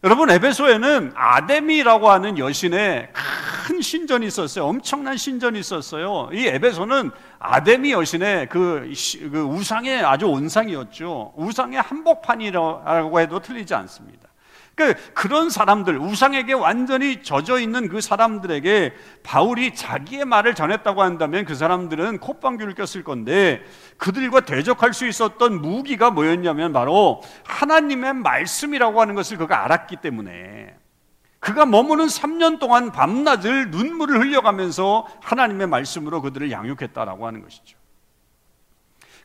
여러분 0.04 0.30
에베소에는 0.30 1.12
아데미라고 1.16 2.08
하는 2.08 2.38
여신의 2.38 3.10
큰 3.66 3.80
신전이 3.80 4.28
있었어요. 4.28 4.66
엄청난 4.66 5.16
신전이 5.16 5.58
있었어요. 5.58 6.30
이 6.32 6.46
에베소는 6.46 7.10
아데미 7.40 7.90
여신의 7.90 8.48
그, 8.48 8.92
그 9.32 9.42
우상의 9.42 10.04
아주 10.04 10.26
온상이었죠. 10.26 11.34
우상의 11.36 11.80
한복판이라고 11.80 13.20
해도 13.20 13.40
틀리지 13.40 13.74
않습니다. 13.74 14.27
그 14.78 14.94
그런 15.12 15.50
사람들 15.50 15.98
우상에게 15.98 16.52
완전히 16.52 17.20
젖어 17.24 17.58
있는 17.58 17.88
그 17.88 18.00
사람들에게 18.00 18.94
바울이 19.24 19.74
자기의 19.74 20.24
말을 20.24 20.54
전했다고 20.54 21.02
한다면 21.02 21.44
그 21.44 21.56
사람들은 21.56 22.18
콧방귀를 22.18 22.76
꼈을 22.76 23.02
건데 23.02 23.60
그들과 23.96 24.42
대적할 24.42 24.94
수 24.94 25.08
있었던 25.08 25.60
무기가 25.60 26.12
뭐였냐면 26.12 26.72
바로 26.72 27.20
하나님의 27.44 28.14
말씀이라고 28.14 29.00
하는 29.00 29.16
것을 29.16 29.36
그가 29.36 29.64
알았기 29.64 29.96
때문에 29.96 30.76
그가 31.40 31.66
머무는 31.66 32.06
3년 32.06 32.60
동안 32.60 32.92
밤낮을 32.92 33.72
눈물을 33.72 34.20
흘려가면서 34.20 35.08
하나님의 35.20 35.66
말씀으로 35.66 36.22
그들을 36.22 36.52
양육했다라고 36.52 37.26
하는 37.26 37.42
것이죠. 37.42 37.76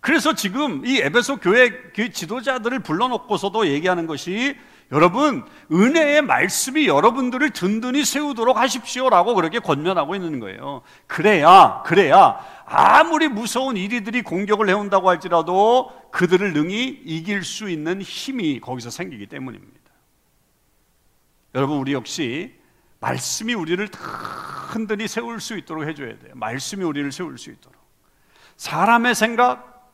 그래서 0.02 0.34
지금 0.34 0.84
이 0.84 0.98
에베소 0.98 1.38
교회 1.38 1.70
그 1.70 2.12
지도자들을 2.12 2.80
불러놓고서도 2.80 3.68
얘기하는 3.68 4.08
것이 4.08 4.58
여러분, 4.91 5.43
은혜의 5.72 6.22
말씀이 6.22 6.88
여러분들을 6.88 7.50
든든히 7.52 8.06
세우도록 8.06 8.58
하십시오라고 8.58 9.34
그렇게 9.34 9.60
권면하고 9.60 10.15
있는 10.15 10.39
거예요. 10.39 10.82
그래야, 11.08 11.82
그래야 11.86 12.39
아무리 12.65 13.28
무서운 13.28 13.78
이리들이 13.78 14.22
공격을 14.22 14.69
해온다고 14.69 15.10
할지라도 15.10 15.91
그들을 16.12 16.54
능히 16.54 17.02
이길 17.06 17.43
수 17.43 17.69
있는 17.69 18.02
힘이 18.02 18.60
거기서 18.60 18.89
생기기 18.89 19.28
때문입니다. 19.28 19.80
여러분, 21.56 21.78
우리 21.78 21.93
역시 21.93 22.54
말씀이 23.00 23.54
우리를 23.54 23.88
든든히 24.74 25.08
세울 25.08 25.41
수 25.41 25.58
있도록 25.58 25.88
해줘야 25.88 26.17
돼요. 26.19 26.32
말씀이 26.36 26.84
우리를 26.84 27.12
세울 27.12 27.38
수 27.38 27.50
있도록. 27.50 27.78
사람의 28.58 29.15
생각, 29.15 29.91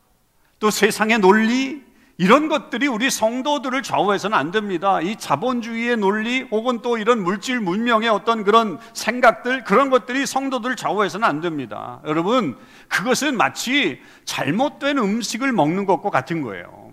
또 0.58 0.70
세상의 0.70 1.18
논리, 1.18 1.89
이런 2.20 2.48
것들이 2.48 2.86
우리 2.86 3.08
성도들을 3.10 3.82
좌우해서는 3.82 4.36
안 4.36 4.50
됩니다. 4.50 5.00
이 5.00 5.16
자본주의의 5.16 5.96
논리 5.96 6.42
혹은 6.50 6.82
또 6.82 6.98
이런 6.98 7.22
물질 7.22 7.60
문명의 7.60 8.10
어떤 8.10 8.44
그런 8.44 8.78
생각들 8.92 9.64
그런 9.64 9.88
것들이 9.88 10.26
성도들을 10.26 10.76
좌우해서는 10.76 11.26
안 11.26 11.40
됩니다. 11.40 12.02
여러분, 12.04 12.58
그것은 12.88 13.38
마치 13.38 14.02
잘못된 14.26 14.98
음식을 14.98 15.50
먹는 15.52 15.86
것과 15.86 16.10
같은 16.10 16.42
거예요. 16.42 16.92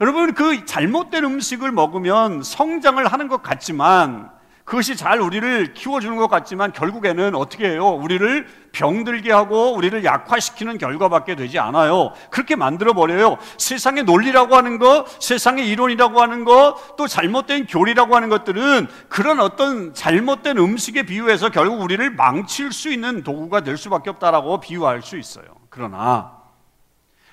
여러분, 0.00 0.32
그 0.32 0.64
잘못된 0.64 1.22
음식을 1.22 1.70
먹으면 1.70 2.42
성장을 2.42 3.06
하는 3.06 3.28
것 3.28 3.42
같지만 3.42 4.30
그것이 4.68 4.96
잘 4.96 5.18
우리를 5.18 5.72
키워주는 5.72 6.14
것 6.18 6.28
같지만 6.28 6.72
결국에는 6.74 7.34
어떻게 7.34 7.70
해요? 7.70 7.88
우리를 7.88 8.46
병들게 8.72 9.32
하고 9.32 9.72
우리를 9.72 10.04
약화시키는 10.04 10.76
결과밖에 10.76 11.36
되지 11.36 11.58
않아요. 11.58 12.12
그렇게 12.28 12.54
만들어버려요. 12.54 13.38
세상의 13.56 14.04
논리라고 14.04 14.56
하는 14.56 14.78
것, 14.78 15.06
세상의 15.22 15.66
이론이라고 15.70 16.20
하는 16.20 16.44
것, 16.44 16.96
또 16.98 17.06
잘못된 17.06 17.64
교리라고 17.64 18.14
하는 18.14 18.28
것들은 18.28 18.88
그런 19.08 19.40
어떤 19.40 19.94
잘못된 19.94 20.58
음식에 20.58 21.04
비유해서 21.04 21.48
결국 21.48 21.80
우리를 21.80 22.10
망칠 22.10 22.70
수 22.70 22.92
있는 22.92 23.22
도구가 23.22 23.62
될 23.62 23.78
수밖에 23.78 24.10
없다라고 24.10 24.60
비유할 24.60 25.00
수 25.00 25.16
있어요. 25.16 25.46
그러나 25.70 26.32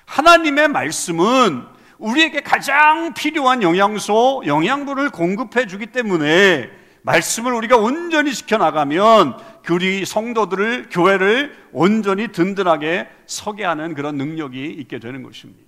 하나님의 0.06 0.68
말씀은 0.68 1.66
우리에게 1.98 2.40
가장 2.40 3.12
필요한 3.12 3.62
영양소, 3.62 4.42
영양분을 4.46 5.10
공급해 5.10 5.66
주기 5.66 5.84
때문에 5.84 6.85
말씀을 7.06 7.52
우리가 7.54 7.76
온전히 7.76 8.34
지켜나가면 8.34 9.38
우리 9.70 10.04
성도들을, 10.04 10.88
교회를 10.90 11.56
온전히 11.72 12.28
든든하게 12.28 13.08
서게 13.26 13.64
하는 13.64 13.94
그런 13.94 14.16
능력이 14.16 14.72
있게 14.72 14.98
되는 14.98 15.22
것입니다. 15.22 15.64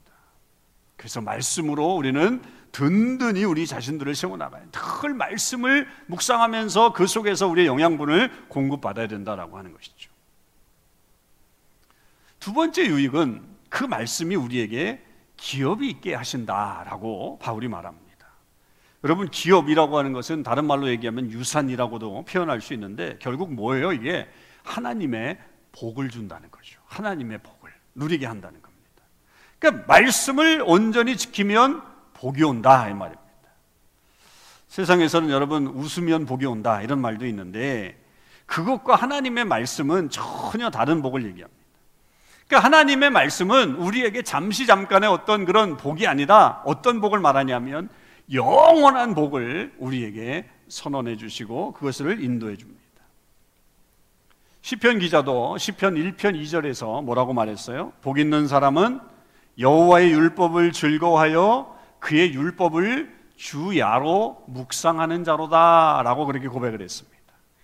그래서 0.96 1.20
말씀으로 1.20 1.94
우리는 1.94 2.42
든든히 2.72 3.44
우리 3.44 3.66
자신들을 3.66 4.14
세워나가요. 4.16 4.64
늘 4.72 5.14
말씀을 5.14 5.86
묵상하면서 6.06 6.92
그 6.92 7.06
속에서 7.06 7.46
우리의 7.46 7.68
영양분을 7.68 8.48
공급받아야 8.48 9.06
된다라고 9.06 9.58
하는 9.58 9.72
것이죠. 9.72 10.10
두 12.40 12.52
번째 12.52 12.84
유익은 12.86 13.42
그 13.68 13.84
말씀이 13.84 14.34
우리에게 14.34 15.04
기업이 15.36 15.88
있게 15.88 16.14
하신다라고 16.14 17.38
바울이 17.40 17.68
말합니다. 17.68 18.07
여러분 19.04 19.28
기업이라고 19.28 19.96
하는 19.96 20.12
것은 20.12 20.42
다른 20.42 20.64
말로 20.64 20.88
얘기하면 20.88 21.30
유산이라고도 21.30 22.24
표현할 22.24 22.60
수 22.60 22.74
있는데 22.74 23.16
결국 23.20 23.52
뭐예요? 23.52 23.92
이게 23.92 24.28
하나님의 24.64 25.38
복을 25.72 26.10
준다는 26.10 26.50
거죠. 26.50 26.80
하나님의 26.86 27.38
복을 27.38 27.72
누리게 27.94 28.26
한다는 28.26 28.60
겁니다. 28.60 28.78
그러니까 29.58 29.84
말씀을 29.86 30.62
온전히 30.66 31.16
지키면 31.16 31.82
복이 32.14 32.42
온다 32.42 32.88
이 32.88 32.94
말입니다. 32.94 33.22
세상에서는 34.66 35.30
여러분 35.30 35.66
웃으면 35.66 36.26
복이 36.26 36.44
온다 36.46 36.82
이런 36.82 37.00
말도 37.00 37.26
있는데 37.26 37.96
그것과 38.46 38.96
하나님의 38.96 39.44
말씀은 39.44 40.10
전혀 40.10 40.70
다른 40.70 41.02
복을 41.02 41.24
얘기합니다. 41.24 41.58
그러니까 42.46 42.66
하나님의 42.66 43.10
말씀은 43.10 43.76
우리에게 43.76 44.22
잠시 44.22 44.66
잠깐의 44.66 45.08
어떤 45.08 45.44
그런 45.44 45.76
복이 45.76 46.06
아니라 46.06 46.62
어떤 46.64 47.00
복을 47.00 47.20
말하냐면 47.20 47.88
영원한 48.32 49.14
복을 49.14 49.74
우리에게 49.78 50.48
선언해 50.68 51.16
주시고 51.16 51.72
그것을 51.72 52.22
인도해 52.22 52.56
줍니다. 52.56 52.78
시편 54.60 54.98
기자도 54.98 55.56
시편 55.56 55.94
1편 55.94 56.40
2절에서 56.42 57.02
뭐라고 57.02 57.32
말했어요? 57.32 57.92
복 58.02 58.18
있는 58.18 58.48
사람은 58.48 59.00
여호와의 59.58 60.12
율법을 60.12 60.72
즐거워하여 60.72 61.76
그의 62.00 62.34
율법을 62.34 63.16
주야로 63.36 64.44
묵상하는 64.48 65.24
자로다라고 65.24 66.26
그렇게 66.26 66.48
고백을 66.48 66.82
했습니다. 66.82 67.18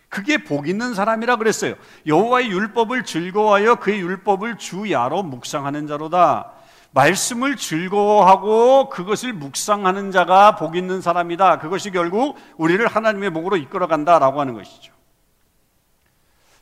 그게 0.09 0.45
복 0.45 0.69
있는 0.69 0.95
사람이라 0.95 1.37
그랬어요. 1.37 1.75
여호와의 2.07 2.49
율법을 2.49 3.05
즐거워하여 3.05 3.77
그의 3.77 4.01
율법을 4.01 4.59
주야로 4.59 5.25
묵상하는 5.25 5.89
자로다. 5.89 6.53
말씀을 6.95 7.57
즐거워하고 7.57 8.89
그것을 8.89 9.33
묵상하는 9.33 10.13
자가 10.13 10.55
복 10.55 10.77
있는 10.77 11.01
사람이다. 11.01 11.59
그것이 11.59 11.91
결국 11.91 12.37
우리를 12.57 12.87
하나님의 12.87 13.31
복으로 13.31 13.57
이끌어 13.57 13.89
간다라고 13.89 14.41
하는 14.41 14.55
것이죠. 14.55 14.95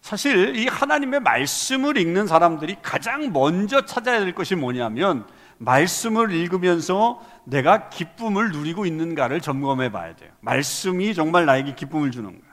사실 0.00 0.56
이 0.56 0.66
하나님의 0.66 1.20
말씀을 1.20 1.96
읽는 1.98 2.26
사람들이 2.26 2.78
가장 2.82 3.32
먼저 3.32 3.84
찾아야 3.84 4.20
될 4.20 4.34
것이 4.34 4.54
뭐냐면 4.56 5.26
말씀을 5.58 6.32
읽으면서 6.32 7.20
내가 7.44 7.88
기쁨을 7.90 8.50
누리고 8.50 8.86
있는가를 8.86 9.40
점검해 9.40 9.92
봐야 9.92 10.16
돼요. 10.16 10.32
말씀이 10.40 11.14
정말 11.14 11.46
나에게 11.46 11.74
기쁨을 11.74 12.10
주는가. 12.10 12.46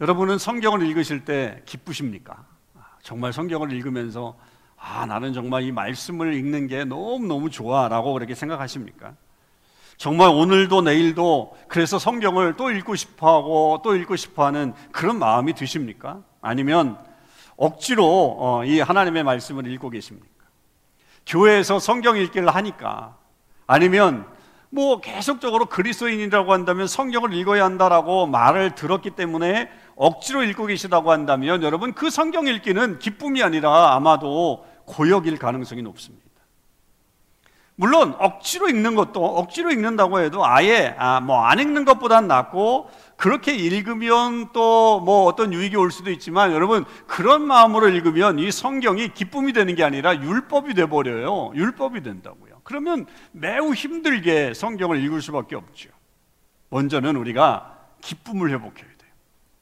여러분은 0.00 0.38
성경을 0.38 0.82
읽으실 0.86 1.24
때 1.24 1.62
기쁘십니까? 1.66 2.44
정말 3.02 3.32
성경을 3.32 3.72
읽으면서 3.72 4.36
아, 4.78 5.06
나는 5.06 5.32
정말 5.32 5.62
이 5.62 5.72
말씀을 5.72 6.34
읽는 6.34 6.66
게 6.68 6.84
너무너무 6.84 7.50
좋아라고 7.50 8.12
그렇게 8.12 8.34
생각하십니까? 8.34 9.14
정말 9.96 10.28
오늘도 10.28 10.82
내일도 10.82 11.56
그래서 11.68 11.98
성경을 11.98 12.56
또 12.56 12.70
읽고 12.70 12.96
싶어 12.96 13.34
하고 13.36 13.80
또 13.82 13.96
읽고 13.96 14.16
싶어 14.16 14.44
하는 14.44 14.74
그런 14.92 15.18
마음이 15.18 15.54
드십니까? 15.54 16.22
아니면 16.42 16.98
억지로 17.56 18.36
어, 18.38 18.64
이 18.64 18.80
하나님의 18.80 19.24
말씀을 19.24 19.66
읽고 19.72 19.90
계십니까? 19.90 20.28
교회에서 21.26 21.78
성경 21.78 22.16
읽기를 22.16 22.54
하니까 22.54 23.16
아니면 23.66 24.26
뭐 24.68 25.00
계속적으로 25.00 25.66
그리스도인이라고 25.66 26.52
한다면 26.52 26.86
성경을 26.86 27.32
읽어야 27.32 27.64
한다라고 27.64 28.26
말을 28.26 28.74
들었기 28.74 29.10
때문에 29.10 29.70
억지로 29.96 30.44
읽고 30.44 30.66
계시다고 30.66 31.10
한다면 31.10 31.62
여러분 31.62 31.92
그 31.94 32.10
성경 32.10 32.46
읽기는 32.46 32.98
기쁨이 32.98 33.42
아니라 33.42 33.94
아마도 33.94 34.64
고역일 34.84 35.38
가능성이 35.38 35.82
높습니다. 35.82 36.24
물론 37.78 38.14
억지로 38.18 38.68
읽는 38.68 38.94
것도 38.94 39.22
억지로 39.22 39.70
읽는다고 39.70 40.20
해도 40.20 40.46
아예 40.46 40.94
아, 40.98 41.20
뭐 41.20 41.44
안 41.44 41.58
읽는 41.58 41.84
것보단 41.84 42.26
낫고 42.26 42.88
그렇게 43.16 43.54
읽으면 43.54 44.52
또 44.52 45.00
뭐 45.00 45.24
어떤 45.24 45.52
유익이 45.52 45.76
올 45.76 45.90
수도 45.90 46.10
있지만 46.10 46.52
여러분 46.52 46.84
그런 47.06 47.42
마음으로 47.42 47.88
읽으면 47.88 48.38
이 48.38 48.50
성경이 48.50 49.12
기쁨이 49.14 49.52
되는 49.52 49.74
게 49.74 49.84
아니라 49.84 50.16
율법이 50.16 50.74
돼 50.74 50.86
버려요. 50.86 51.52
율법이 51.54 52.02
된다고요. 52.02 52.60
그러면 52.64 53.06
매우 53.32 53.74
힘들게 53.74 54.54
성경을 54.54 55.02
읽을 55.04 55.20
수밖에 55.20 55.54
없죠. 55.54 55.90
먼저는 56.70 57.14
우리가 57.16 57.76
기쁨을 58.00 58.50
회복해야 58.50 58.86
돼요. 58.86 58.95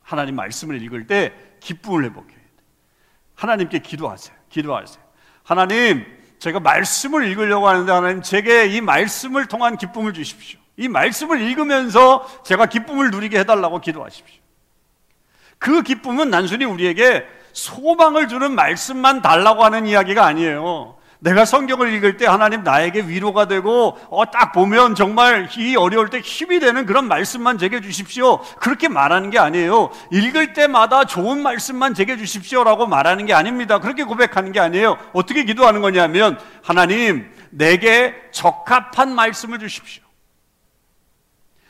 하나님 0.05 0.37
말씀을 0.37 0.81
읽을 0.83 1.07
때 1.07 1.33
기쁨을 1.61 2.05
회복해야 2.05 2.29
돼요. 2.29 2.45
하나님께 3.35 3.81
기도하세요. 3.81 4.37
기도하세요. 4.51 5.03
하나님 5.43 6.05
제가 6.39 6.61
말씀을 6.61 7.27
읽으려고 7.27 7.69
하는데 7.69 7.91
하나님 7.91 8.23
제게 8.23 8.67
이 8.67 8.81
말씀을 8.81 9.47
통한 9.47 9.77
기쁨을 9.77 10.13
주십시오. 10.13 10.61
이 10.77 10.89
말씀을 10.89 11.41
읽으면서 11.41 12.29
제가 12.45 12.67
기쁨을 12.67 13.11
누리게 13.11 13.41
해달라고 13.41 13.81
기도하십시오. 13.81 14.43
그 15.59 15.83
기쁨은 15.83 16.31
단순히 16.31 16.65
우리에게 16.65 17.27
소망을 17.53 18.29
주는 18.29 18.55
말씀만 18.55 19.23
달라고 19.23 19.65
하는 19.65 19.87
이야기가 19.87 20.27
아니에요. 20.27 20.97
내가 21.21 21.45
성경을 21.45 21.93
읽을 21.95 22.17
때 22.17 22.27
하나님 22.27 22.63
나에게 22.63 23.03
위로가 23.03 23.47
되고 23.47 23.99
어, 24.11 24.31
딱 24.31 24.53
보면 24.53 24.95
정말 24.95 25.49
이 25.57 25.77
어려울 25.77 26.11
때 26.11 26.21
힘이 26.21 26.61
되는 26.61 26.87
그런 26.87 27.09
말씀만 27.09 27.59
제게 27.59 27.81
주십시오. 27.81 28.41
그렇게 28.57 28.89
말하는 28.89 29.31
게 29.31 29.39
아니에요. 29.39 29.91
읽을 30.13 30.53
때마다 30.53 31.05
좋은 31.05 31.43
말씀만 31.43 31.95
제게 31.95 32.17
주십시오라고 32.17 32.87
말하는 32.87 33.27
게 33.27 33.33
아닙니다. 33.33 33.79
그렇게 33.79 34.05
고백하는 34.05 34.53
게 34.53 34.61
아니에요. 34.61 34.99
어떻게 35.13 35.45
기도하는 35.45 35.81
거냐면 35.81 36.39
하나님 36.63 37.33
내게 37.51 38.15
적합한 38.33 39.15
말씀을 39.15 39.59
주십시오. 39.59 40.03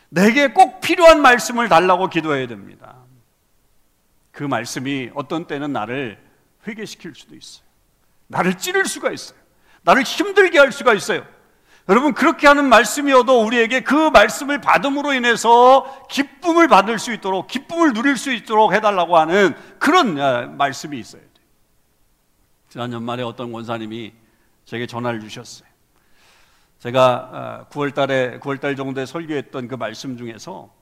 내게 0.09 0.49
꼭 0.49 0.81
필요한 0.81 1.21
말씀을 1.21 1.69
달라고 1.69 2.09
기도해야 2.09 2.47
됩니다. 2.47 2.95
그 4.31 4.43
말씀이 4.45 5.11
어떤 5.15 5.47
때는 5.47 5.73
나를 5.73 6.19
회개시킬 6.67 7.15
수도 7.15 7.35
있어요. 7.35 7.64
나를 8.27 8.59
찌를 8.59 8.87
수가 8.87 9.11
있어요. 9.13 9.39
나를 9.83 10.03
힘들게 10.03 10.59
할 10.59 10.73
수가 10.73 10.95
있어요. 10.95 11.25
여러분 11.89 12.15
그렇게 12.15 12.47
하는 12.47 12.69
말씀이어도 12.71 13.45
우리에게 13.45 13.81
그 13.81 14.09
말씀을 14.09 14.61
받음으로 14.61 15.13
인해서 15.13 16.07
기쁨을 16.09 16.67
받을 16.69 16.99
수 16.99 17.13
있도록 17.13 17.47
기쁨을 17.47 17.93
누릴 17.93 18.17
수 18.17 18.33
있도록 18.33 18.73
해달라고 18.73 19.19
하는 19.19 19.55
그런 19.79 20.19
아, 20.19 20.47
말씀이 20.47 20.99
있어야 20.99 21.21
돼요. 21.21 21.31
지난 22.71 22.93
연말에 22.93 23.23
어떤 23.23 23.53
원사님이 23.53 24.15
제게 24.65 24.87
전화를 24.87 25.21
주셨어요. 25.21 25.69
제가 26.79 27.69
9월 27.71 27.95
달에 27.95 28.37
아, 28.37 28.39
9월 28.41 28.61
달 28.61 28.77
정도에 28.77 29.05
설교했던 29.05 29.69
그 29.69 29.75
말씀 29.75 30.17
중에서 30.17 30.73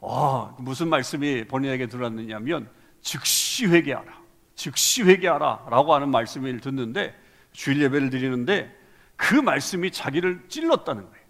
어, 0.00 0.54
무슨 0.58 0.88
말씀이 0.88 1.44
본인에게 1.44 1.86
들었느냐면 1.86 2.68
즉시 3.00 3.66
회개하라, 3.66 4.12
즉시 4.54 5.02
회개하라 5.02 5.66
라고 5.70 5.94
하는 5.94 6.10
말씀을 6.10 6.60
듣는데 6.60 7.14
주일 7.52 7.82
예배를 7.82 8.10
드리는데 8.10 8.74
그 9.16 9.34
말씀이 9.34 9.90
자기를 9.90 10.44
찔렀다는 10.48 11.02
거예요. 11.02 11.24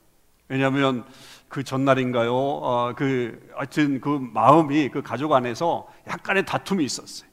왜냐하면 0.48 1.04
그 1.48 1.62
전날인가요? 1.62 2.34
어, 2.34 2.94
그 2.96 3.48
하여튼 3.54 4.00
그 4.00 4.08
마음이 4.08 4.88
그 4.88 5.02
가족 5.02 5.32
안에서 5.32 5.86
약간의 6.08 6.44
다툼이 6.44 6.84
있었어요. 6.84 7.28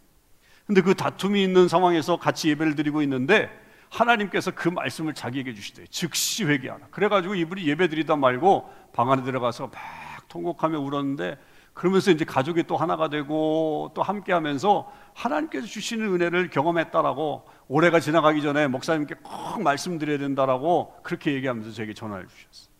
근데 0.65 0.81
그 0.81 0.93
다툼이 0.93 1.43
있는 1.43 1.67
상황에서 1.67 2.17
같이 2.17 2.49
예배를 2.49 2.75
드리고 2.75 3.01
있는데 3.01 3.49
하나님께서 3.89 4.51
그 4.51 4.69
말씀을 4.69 5.13
자기에게 5.13 5.53
주시대요. 5.53 5.85
즉시 5.87 6.45
회개하라. 6.45 6.87
그래가지고 6.91 7.35
이분이 7.35 7.67
예배 7.67 7.89
드리다 7.89 8.15
말고 8.15 8.69
방 8.93 9.11
안에 9.11 9.23
들어가서 9.23 9.67
막 9.67 10.27
통곡하며 10.29 10.79
울었는데 10.79 11.37
그러면서 11.73 12.11
이제 12.11 12.25
가족이 12.25 12.63
또 12.63 12.77
하나가 12.77 13.07
되고 13.07 13.91
또 13.93 14.03
함께 14.03 14.33
하면서 14.33 14.91
하나님께서 15.13 15.65
주시는 15.65 16.13
은혜를 16.13 16.49
경험했다라고 16.49 17.47
올해가 17.67 17.99
지나가기 17.99 18.41
전에 18.41 18.67
목사님께 18.67 19.15
꼭 19.23 19.61
말씀드려야 19.63 20.17
된다라고 20.17 20.95
그렇게 21.03 21.33
얘기하면서 21.33 21.71
제게 21.71 21.93
전화를 21.93 22.27
주셨어요. 22.27 22.71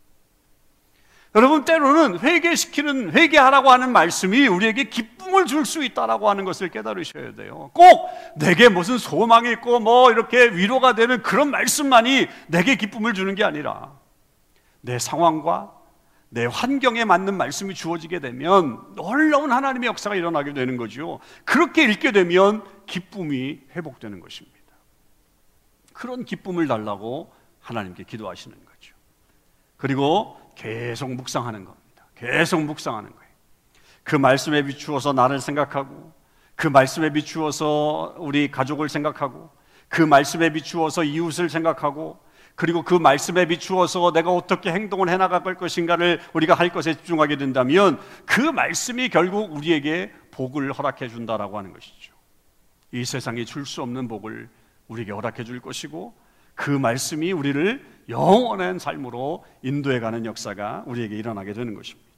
여러분 1.33 1.63
때로는 1.63 2.19
회개시키는 2.19 3.13
회개하라고 3.13 3.71
하는 3.71 3.93
말씀이 3.93 4.47
우리에게 4.47 4.85
기쁨을 4.89 5.45
줄 5.45 5.65
수 5.65 5.81
있다라고 5.81 6.29
하는 6.29 6.43
것을 6.43 6.67
깨달으셔야 6.67 7.35
돼요. 7.35 7.71
꼭 7.73 8.09
내게 8.35 8.67
무슨 8.67 8.97
소망이 8.97 9.49
있고 9.53 9.79
뭐 9.79 10.11
이렇게 10.11 10.49
위로가 10.49 10.93
되는 10.95 11.21
그런 11.21 11.49
말씀만이 11.49 12.27
내게 12.47 12.75
기쁨을 12.75 13.13
주는 13.13 13.33
게 13.35 13.45
아니라 13.45 13.93
내 14.81 14.99
상황과 14.99 15.71
내 16.33 16.45
환경에 16.45 17.03
맞는 17.03 17.35
말씀이 17.35 17.73
주어지게 17.73 18.19
되면 18.19 18.95
놀라운 18.95 19.51
하나님의 19.51 19.87
역사가 19.87 20.15
일어나게 20.15 20.53
되는 20.53 20.77
거죠. 20.77 21.19
그렇게 21.43 21.83
읽게 21.83 22.13
되면 22.13 22.63
기쁨이 22.85 23.59
회복되는 23.75 24.21
것입니다. 24.21 24.57
그런 25.91 26.23
기쁨을 26.23 26.69
달라고 26.69 27.33
하나님께 27.59 28.05
기도하시는 28.05 28.57
거죠. 28.57 28.95
그리고 29.75 30.39
계속 30.55 31.13
묵상하는 31.13 31.65
겁니다. 31.65 32.05
계속 32.15 32.63
묵상하는 32.63 33.13
거예요. 33.13 33.31
그 34.03 34.15
말씀에 34.15 34.63
비추어서 34.63 35.11
나를 35.11 35.41
생각하고 35.41 36.13
그 36.55 36.65
말씀에 36.65 37.11
비추어서 37.11 38.15
우리 38.19 38.49
가족을 38.49 38.87
생각하고 38.87 39.49
그 39.89 40.01
말씀에 40.01 40.53
비추어서 40.53 41.03
이웃을 41.03 41.49
생각하고 41.49 42.19
그리고 42.61 42.83
그 42.83 42.93
말씀에 42.93 43.47
비추어서 43.47 44.11
내가 44.11 44.29
어떻게 44.29 44.71
행동을 44.71 45.09
해나갈 45.09 45.55
것인가를 45.55 46.21
우리가 46.33 46.53
할 46.53 46.69
것에 46.69 46.93
집중하게 46.93 47.37
된다면 47.37 47.99
그 48.27 48.39
말씀이 48.39 49.09
결국 49.09 49.51
우리에게 49.51 50.11
복을 50.29 50.71
허락해 50.71 51.07
준다라고 51.07 51.57
하는 51.57 51.73
것이죠. 51.73 52.13
이 52.91 53.03
세상에 53.03 53.45
줄 53.45 53.65
수 53.65 53.81
없는 53.81 54.07
복을 54.07 54.47
우리에게 54.89 55.11
허락해 55.11 55.43
줄 55.43 55.59
것이고 55.59 56.13
그 56.53 56.69
말씀이 56.69 57.31
우리를 57.31 57.83
영원한 58.09 58.77
삶으로 58.77 59.43
인도해 59.63 59.99
가는 59.99 60.23
역사가 60.23 60.83
우리에게 60.85 61.17
일어나게 61.17 61.53
되는 61.53 61.73
것입니다. 61.73 62.11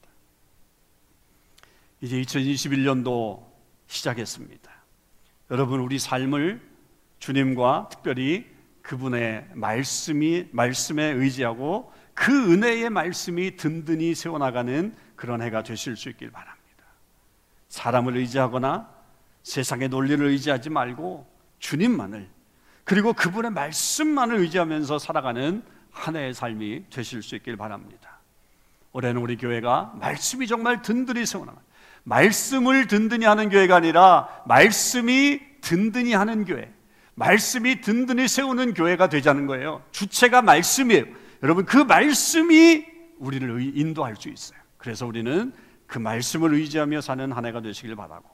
이제 2.02 2.22
2021년도 2.22 3.46
시작했습니다. 3.88 4.70
여러분 5.52 5.80
우리 5.80 6.00
삶을 6.00 6.60
주님과 7.20 7.88
특별히 7.90 8.53
그분의 8.84 9.48
말씀이 9.54 10.48
말씀에 10.52 11.04
의지하고 11.04 11.92
그 12.14 12.54
은혜의 12.54 12.90
말씀이 12.92 13.56
든든히 13.56 14.14
세워나가는 14.14 14.96
그런 15.16 15.42
해가 15.42 15.64
되실 15.64 15.96
수 15.96 16.10
있길 16.10 16.32
바랍니다. 16.32 16.62
사람을 17.70 18.18
의지하거나 18.18 18.88
세상의 19.42 19.90
논리를 19.90 20.24
의지하지 20.24 20.70
말고 20.70 21.26
주님만을 21.60 22.30
그리고 22.84 23.14
그분의 23.14 23.52
말씀만을 23.52 24.38
의지하면서 24.40 25.00
살아가는 25.00 25.64
한 25.92 26.16
해의 26.16 26.34
삶이 26.34 26.86
되실 26.90 27.24
수 27.24 27.36
있길 27.36 27.56
바랍니다. 27.56 28.20
올해는 28.92 29.22
우리 29.22 29.38
교회가 29.38 29.94
말씀이 29.96 30.46
정말 30.46 30.82
든든히 30.82 31.26
세워나가 31.26 31.60
말씀을 32.04 32.88
든든히 32.88 33.26
하는 33.26 33.50
교회가 33.50 33.78
아니라 33.78 34.28
말씀이 34.46 35.40
든든히 35.62 36.14
하는 36.14 36.44
교회, 36.44 36.72
말씀이 37.16 37.82
든든히 37.82 38.28
세우는 38.28 38.74
교회가 38.74 39.10
되자는 39.10 39.46
거예요. 39.46 39.84
주체가 39.92 40.42
말씀이에요. 40.42 41.06
여러분 41.44 41.66
그 41.66 41.78
말씀이 41.78 42.86
우리를 43.18 43.78
인도할 43.78 44.16
수 44.16 44.30
있어요. 44.30 44.60
그래서 44.78 45.06
우리는 45.06 45.54
그 45.88 46.00
말씀을 46.00 46.54
의지하며 46.54 47.02
사는 47.02 47.32
한 47.32 47.46
해가 47.46 47.62
되시길 47.62 47.96
바라고. 47.96 48.30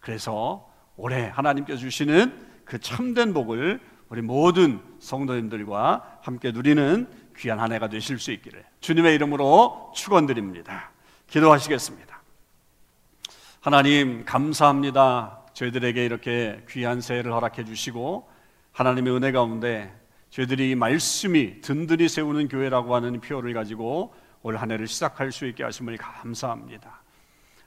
그래서 0.00 0.68
올해 0.96 1.28
하나님께서 1.28 1.78
주시는 1.78 2.48
그 2.64 2.78
참된 2.78 3.32
복을 3.32 3.80
우리 4.08 4.22
모든 4.22 4.80
성도님들과 4.98 6.18
함께 6.22 6.50
누리는 6.50 7.08
귀한 7.36 7.60
한 7.60 7.72
해가 7.72 7.88
되실 7.88 8.18
수 8.18 8.32
있기를 8.32 8.64
주님의 8.80 9.14
이름으로 9.14 9.92
축원드립니다. 9.94 10.90
기도하시겠습니다. 11.28 12.20
하나님 13.60 14.24
감사합니다. 14.24 15.39
저희들에게 15.60 16.02
이렇게 16.02 16.64
귀한 16.70 17.02
새해를 17.02 17.34
허락해 17.34 17.64
주시고 17.64 18.30
하나님의 18.72 19.14
은혜 19.14 19.30
가운데 19.30 19.94
저희들이 20.30 20.74
말씀이 20.74 21.60
든든히 21.60 22.08
세우는 22.08 22.48
교회라고 22.48 22.94
하는 22.94 23.20
표어를 23.20 23.52
가지고 23.52 24.14
올 24.42 24.56
한 24.56 24.70
해를 24.70 24.86
시작할 24.86 25.32
수 25.32 25.44
있게 25.46 25.62
하심을 25.64 25.98
감사합니다. 25.98 27.02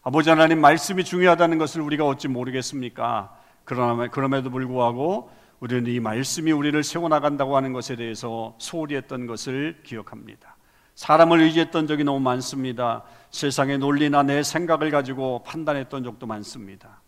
아버지 0.02 0.32
하나님 0.32 0.60
말씀이 0.60 1.04
중요하다는 1.04 1.60
것을 1.60 1.82
우리가 1.82 2.08
어찌 2.08 2.28
모르겠습니까? 2.28 3.38
그럼에도 3.64 4.50
불구하고 4.50 5.30
우리는 5.60 5.86
이 5.92 6.00
말씀이 6.00 6.52
우리를 6.52 6.84
세워 6.84 7.10
나간다고 7.10 7.56
하는 7.56 7.74
것에 7.74 7.96
대해서 7.96 8.56
소홀히 8.58 8.96
했던 8.96 9.28
것을 9.28 9.82
기억합니다. 9.84 10.58
사람을 10.96 11.42
의지했던 11.42 11.86
적이 11.86 12.06
너무 12.06 12.20
많습니다. 12.22 13.04
세상의 13.30 13.78
논리나 13.78 14.24
내 14.24 14.42
생각을 14.42 14.90
가지고 14.90 15.44
판단했던 15.44 16.04
적도 16.04 16.26
많습니다. 16.26 17.03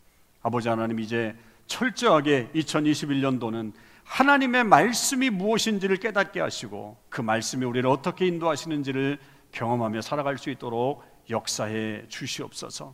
아버지 0.46 0.70
하나님 0.70 1.00
이제 1.00 1.36
철저하게 1.66 2.52
2021년도는 2.54 3.74
하나님의 4.04 4.64
말씀이 4.64 5.32
무엇인지를 5.32 5.98
깨닫게 5.98 6.40
하시고 6.40 6.98
그 7.10 7.22
말씀이 7.22 7.66
우리를 7.66 7.90
어떻게 7.90 8.28
인도하시는지를 8.28 9.18
경험하며 9.52 10.02
살아갈 10.02 10.38
수 10.38 10.52
있도록 10.52 11.04
역사해 11.32 12.04
주시옵소서. 12.10 12.94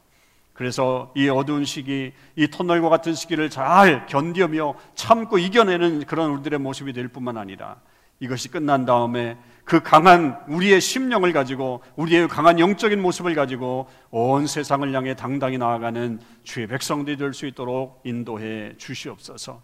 그래서 0.53 1.11
이 1.13 1.27
어두운 1.27 1.65
시기, 1.65 2.13
이 2.37 2.47
터널과 2.47 2.87
같은 2.87 3.13
시기를 3.13 3.49
잘 3.49 4.05
견디며 4.05 4.75
참고 4.95 5.37
이겨내는 5.37 6.05
그런 6.05 6.31
우리들의 6.31 6.57
모습이 6.57 6.93
될 6.93 7.09
뿐만 7.09 7.35
아니라 7.35 7.81
이것이 8.21 8.47
끝난 8.47 8.85
다음에 8.85 9.37
그 9.71 9.81
강한 9.81 10.37
우리의 10.49 10.81
심령을 10.81 11.31
가지고 11.31 11.81
우리의 11.95 12.27
강한 12.27 12.59
영적인 12.59 13.01
모습을 13.01 13.35
가지고 13.35 13.87
온 14.09 14.45
세상을 14.45 14.93
향해 14.93 15.15
당당히 15.15 15.57
나아가는 15.57 16.19
주의 16.43 16.67
백성들이 16.67 17.15
될 17.15 17.33
수 17.33 17.45
있도록 17.45 18.01
인도해 18.03 18.73
주시옵소서. 18.77 19.61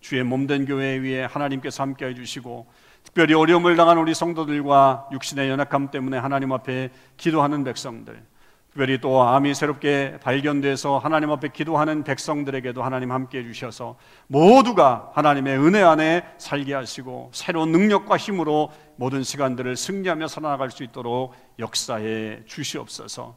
주의 0.00 0.22
몸된 0.22 0.64
교회 0.64 0.98
위에 0.98 1.24
하나님께서 1.24 1.82
함께 1.82 2.06
해 2.06 2.14
주시고 2.14 2.68
특별히 3.02 3.34
어려움을 3.34 3.74
당한 3.74 3.98
우리 3.98 4.14
성도들과 4.14 5.08
육신의 5.10 5.50
연약함 5.50 5.90
때문에 5.90 6.18
하나님 6.18 6.52
앞에 6.52 6.90
기도하는 7.16 7.64
백성들 7.64 8.22
특별히 8.70 9.00
또 9.00 9.22
암이 9.22 9.54
새롭게 9.54 10.18
발견돼서 10.22 10.98
하나님 10.98 11.32
앞에 11.32 11.48
기도하는 11.48 12.04
백성들에게도 12.04 12.80
하나님 12.84 13.10
함께 13.10 13.38
해주셔서 13.38 13.96
모두가 14.28 15.10
하나님의 15.14 15.58
은혜 15.58 15.82
안에 15.82 16.24
살게 16.38 16.74
하시고 16.74 17.30
새로운 17.32 17.72
능력과 17.72 18.16
힘으로 18.16 18.70
모든 18.98 19.22
시간들을 19.22 19.76
승리하며 19.76 20.26
살아나갈 20.26 20.72
수 20.72 20.82
있도록 20.82 21.32
역사해 21.60 22.44
주시옵소서 22.46 23.36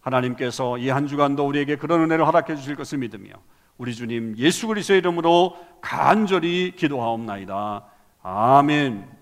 하나님께서 0.00 0.78
이 0.78 0.88
한 0.88 1.06
주간도 1.06 1.46
우리에게 1.46 1.76
그런 1.76 2.00
은혜를 2.00 2.26
허락해 2.26 2.56
주실 2.56 2.76
것을 2.76 2.98
믿으며 2.98 3.34
우리 3.76 3.94
주님 3.94 4.34
예수 4.38 4.66
그리스도의 4.66 4.98
이름으로 5.00 5.56
간절히 5.82 6.72
기도하옵나이다. 6.76 7.84
아멘. 8.22 9.21